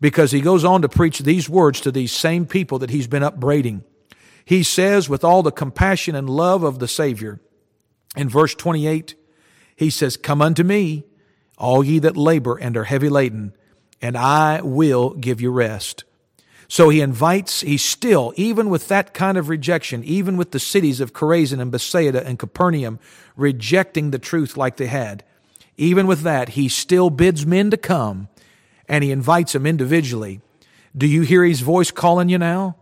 Because 0.00 0.30
he 0.30 0.40
goes 0.40 0.64
on 0.64 0.82
to 0.82 0.88
preach 0.88 1.18
these 1.18 1.48
words 1.48 1.80
to 1.80 1.92
these 1.92 2.12
same 2.12 2.46
people 2.46 2.78
that 2.78 2.90
he's 2.90 3.06
been 3.06 3.22
upbraiding. 3.22 3.84
He 4.44 4.62
says, 4.62 5.08
with 5.08 5.24
all 5.24 5.42
the 5.42 5.52
compassion 5.52 6.14
and 6.14 6.30
love 6.30 6.62
of 6.62 6.78
the 6.78 6.88
Savior, 6.88 7.40
in 8.16 8.28
verse 8.28 8.54
28, 8.54 9.14
he 9.76 9.90
says, 9.90 10.16
Come 10.16 10.42
unto 10.42 10.62
me, 10.62 11.04
all 11.58 11.84
ye 11.84 11.98
that 12.00 12.16
labor 12.16 12.56
and 12.56 12.76
are 12.76 12.84
heavy 12.84 13.08
laden, 13.08 13.54
and 14.00 14.16
I 14.16 14.60
will 14.62 15.10
give 15.10 15.40
you 15.40 15.50
rest. 15.50 16.04
So 16.70 16.88
he 16.88 17.00
invites, 17.00 17.62
he 17.62 17.76
still, 17.76 18.32
even 18.36 18.70
with 18.70 18.86
that 18.86 19.12
kind 19.12 19.36
of 19.36 19.48
rejection, 19.48 20.04
even 20.04 20.36
with 20.36 20.52
the 20.52 20.60
cities 20.60 21.00
of 21.00 21.12
Chorazin 21.12 21.60
and 21.60 21.72
Bethsaida 21.72 22.24
and 22.24 22.38
Capernaum 22.38 23.00
rejecting 23.34 24.12
the 24.12 24.20
truth 24.20 24.56
like 24.56 24.76
they 24.76 24.86
had, 24.86 25.24
even 25.76 26.06
with 26.06 26.20
that, 26.20 26.50
he 26.50 26.68
still 26.68 27.10
bids 27.10 27.44
men 27.44 27.72
to 27.72 27.76
come 27.76 28.28
and 28.88 29.02
he 29.02 29.10
invites 29.10 29.52
them 29.52 29.66
individually. 29.66 30.42
Do 30.96 31.08
you 31.08 31.22
hear 31.22 31.42
his 31.42 31.60
voice 31.60 31.90
calling 31.90 32.28
you 32.28 32.38
now? 32.38 32.76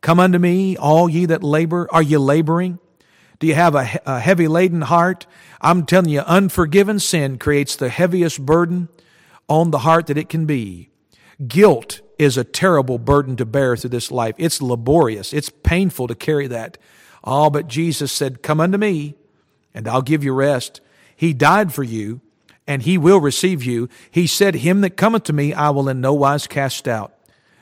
Come 0.00 0.20
unto 0.20 0.38
me, 0.38 0.78
all 0.78 1.10
ye 1.10 1.26
that 1.26 1.44
labor. 1.44 1.86
Are 1.92 2.02
you 2.02 2.20
laboring? 2.20 2.78
Do 3.40 3.46
you 3.46 3.54
have 3.56 3.74
a, 3.74 4.00
a 4.06 4.20
heavy 4.20 4.48
laden 4.48 4.80
heart? 4.80 5.26
I'm 5.60 5.84
telling 5.84 6.08
you, 6.08 6.20
unforgiven 6.20 6.98
sin 6.98 7.36
creates 7.36 7.76
the 7.76 7.90
heaviest 7.90 8.40
burden 8.40 8.88
on 9.50 9.70
the 9.70 9.80
heart 9.80 10.06
that 10.06 10.16
it 10.16 10.30
can 10.30 10.46
be. 10.46 10.88
Guilt 11.46 12.00
is 12.18 12.36
a 12.36 12.44
terrible 12.44 12.98
burden 12.98 13.36
to 13.36 13.44
bear 13.44 13.76
through 13.76 13.90
this 13.90 14.10
life. 14.10 14.34
It's 14.38 14.62
laborious. 14.62 15.32
It's 15.32 15.50
painful 15.50 16.06
to 16.08 16.14
carry 16.14 16.46
that. 16.48 16.78
Oh, 17.22 17.50
but 17.50 17.68
Jesus 17.68 18.12
said, 18.12 18.42
Come 18.42 18.60
unto 18.60 18.78
me, 18.78 19.14
and 19.72 19.88
I'll 19.88 20.02
give 20.02 20.22
you 20.22 20.32
rest. 20.32 20.80
He 21.16 21.32
died 21.32 21.72
for 21.72 21.82
you, 21.82 22.20
and 22.66 22.82
he 22.82 22.98
will 22.98 23.20
receive 23.20 23.64
you. 23.64 23.88
He 24.10 24.26
said, 24.26 24.56
Him 24.56 24.80
that 24.82 24.96
cometh 24.96 25.24
to 25.24 25.32
me, 25.32 25.52
I 25.52 25.70
will 25.70 25.88
in 25.88 26.00
no 26.00 26.14
wise 26.14 26.46
cast 26.46 26.86
out. 26.86 27.14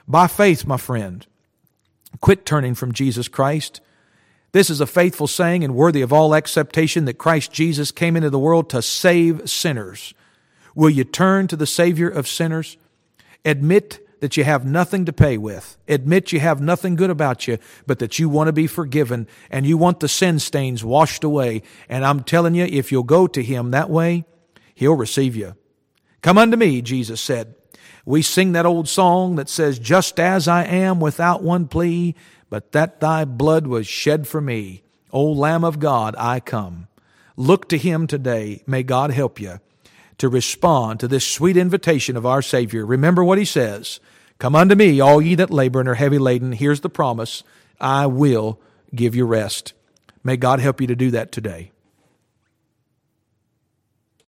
By 0.06 0.26
faith, 0.26 0.66
my 0.66 0.76
friend, 0.76 1.26
quit 2.20 2.44
turning 2.44 2.74
from 2.74 2.92
Jesus 2.92 3.28
Christ. 3.28 3.80
This 4.52 4.68
is 4.68 4.80
a 4.80 4.86
faithful 4.86 5.26
saying 5.26 5.64
and 5.64 5.74
worthy 5.74 6.02
of 6.02 6.12
all 6.12 6.34
acceptation 6.34 7.06
that 7.06 7.14
Christ 7.14 7.52
Jesus 7.52 7.90
came 7.90 8.16
into 8.16 8.30
the 8.30 8.38
world 8.38 8.68
to 8.70 8.82
save 8.82 9.48
sinners. 9.48 10.12
Will 10.74 10.90
you 10.90 11.04
turn 11.04 11.46
to 11.48 11.56
the 11.56 11.66
Savior 11.66 12.08
of 12.08 12.28
sinners? 12.28 12.76
Admit 13.44 14.06
that 14.22 14.37
you 14.37 14.44
have 14.44 14.64
nothing 14.64 15.04
to 15.04 15.12
pay 15.12 15.37
with. 15.37 15.76
Admit 15.88 16.30
you 16.30 16.38
have 16.38 16.61
nothing 16.61 16.94
good 16.94 17.11
about 17.11 17.48
you, 17.48 17.58
but 17.88 17.98
that 17.98 18.20
you 18.20 18.28
want 18.28 18.46
to 18.46 18.52
be 18.52 18.68
forgiven 18.68 19.26
and 19.50 19.66
you 19.66 19.76
want 19.76 19.98
the 19.98 20.06
sin 20.06 20.38
stains 20.38 20.85
washed 20.85 21.24
away. 21.24 21.61
And 21.88 22.04
I'm 22.04 22.22
telling 22.22 22.54
you, 22.54 22.64
if 22.64 22.92
you'll 22.92 23.02
go 23.02 23.26
to 23.26 23.42
Him 23.42 23.72
that 23.72 23.90
way, 23.90 24.24
He'll 24.76 24.94
receive 24.94 25.35
you. 25.35 25.56
Come 26.20 26.38
unto 26.38 26.56
me, 26.56 26.82
Jesus 26.82 27.20
said. 27.20 27.56
We 28.04 28.22
sing 28.22 28.52
that 28.52 28.64
old 28.64 28.88
song 28.88 29.35
that 29.35 29.48
says, 29.48 29.80
Just 29.80 30.20
as 30.20 30.46
I 30.46 30.66
am 30.66 31.00
without 31.00 31.42
one 31.42 31.66
plea, 31.66 32.14
but 32.48 32.70
that 32.70 33.00
thy 33.00 33.24
blood 33.24 33.66
was 33.66 33.88
shed 33.88 34.28
for 34.28 34.40
me. 34.40 34.85
O 35.11 35.24
Lamb 35.24 35.64
of 35.64 35.80
God, 35.80 36.14
I 36.16 36.38
come. 36.38 36.87
Look 37.37 37.68
to 37.70 37.76
Him 37.76 38.06
today. 38.06 38.62
May 38.68 38.85
God 38.85 39.11
help 39.11 39.40
you 39.40 39.58
to 40.18 40.28
respond 40.28 41.00
to 41.00 41.08
this 41.08 41.26
sweet 41.26 41.56
invitation 41.56 42.16
of 42.16 42.24
our 42.24 42.40
Savior. 42.40 42.87
Remember 42.87 43.24
what 43.24 43.38
He 43.38 43.44
says. 43.44 43.98
Come 44.42 44.57
unto 44.57 44.74
me, 44.74 44.98
all 44.98 45.22
ye 45.22 45.37
that 45.37 45.52
labor 45.52 45.78
and 45.78 45.88
are 45.88 45.94
heavy 45.94 46.18
laden. 46.18 46.50
Here's 46.50 46.81
the 46.81 46.90
promise 46.90 47.44
I 47.81 48.07
will 48.07 48.59
give 48.92 49.14
you 49.14 49.24
rest. 49.24 49.72
May 50.24 50.37
God 50.37 50.59
help 50.59 50.81
you 50.81 50.88
to 50.88 50.96
do 50.96 51.12
that 51.12 51.31
today. 51.31 51.71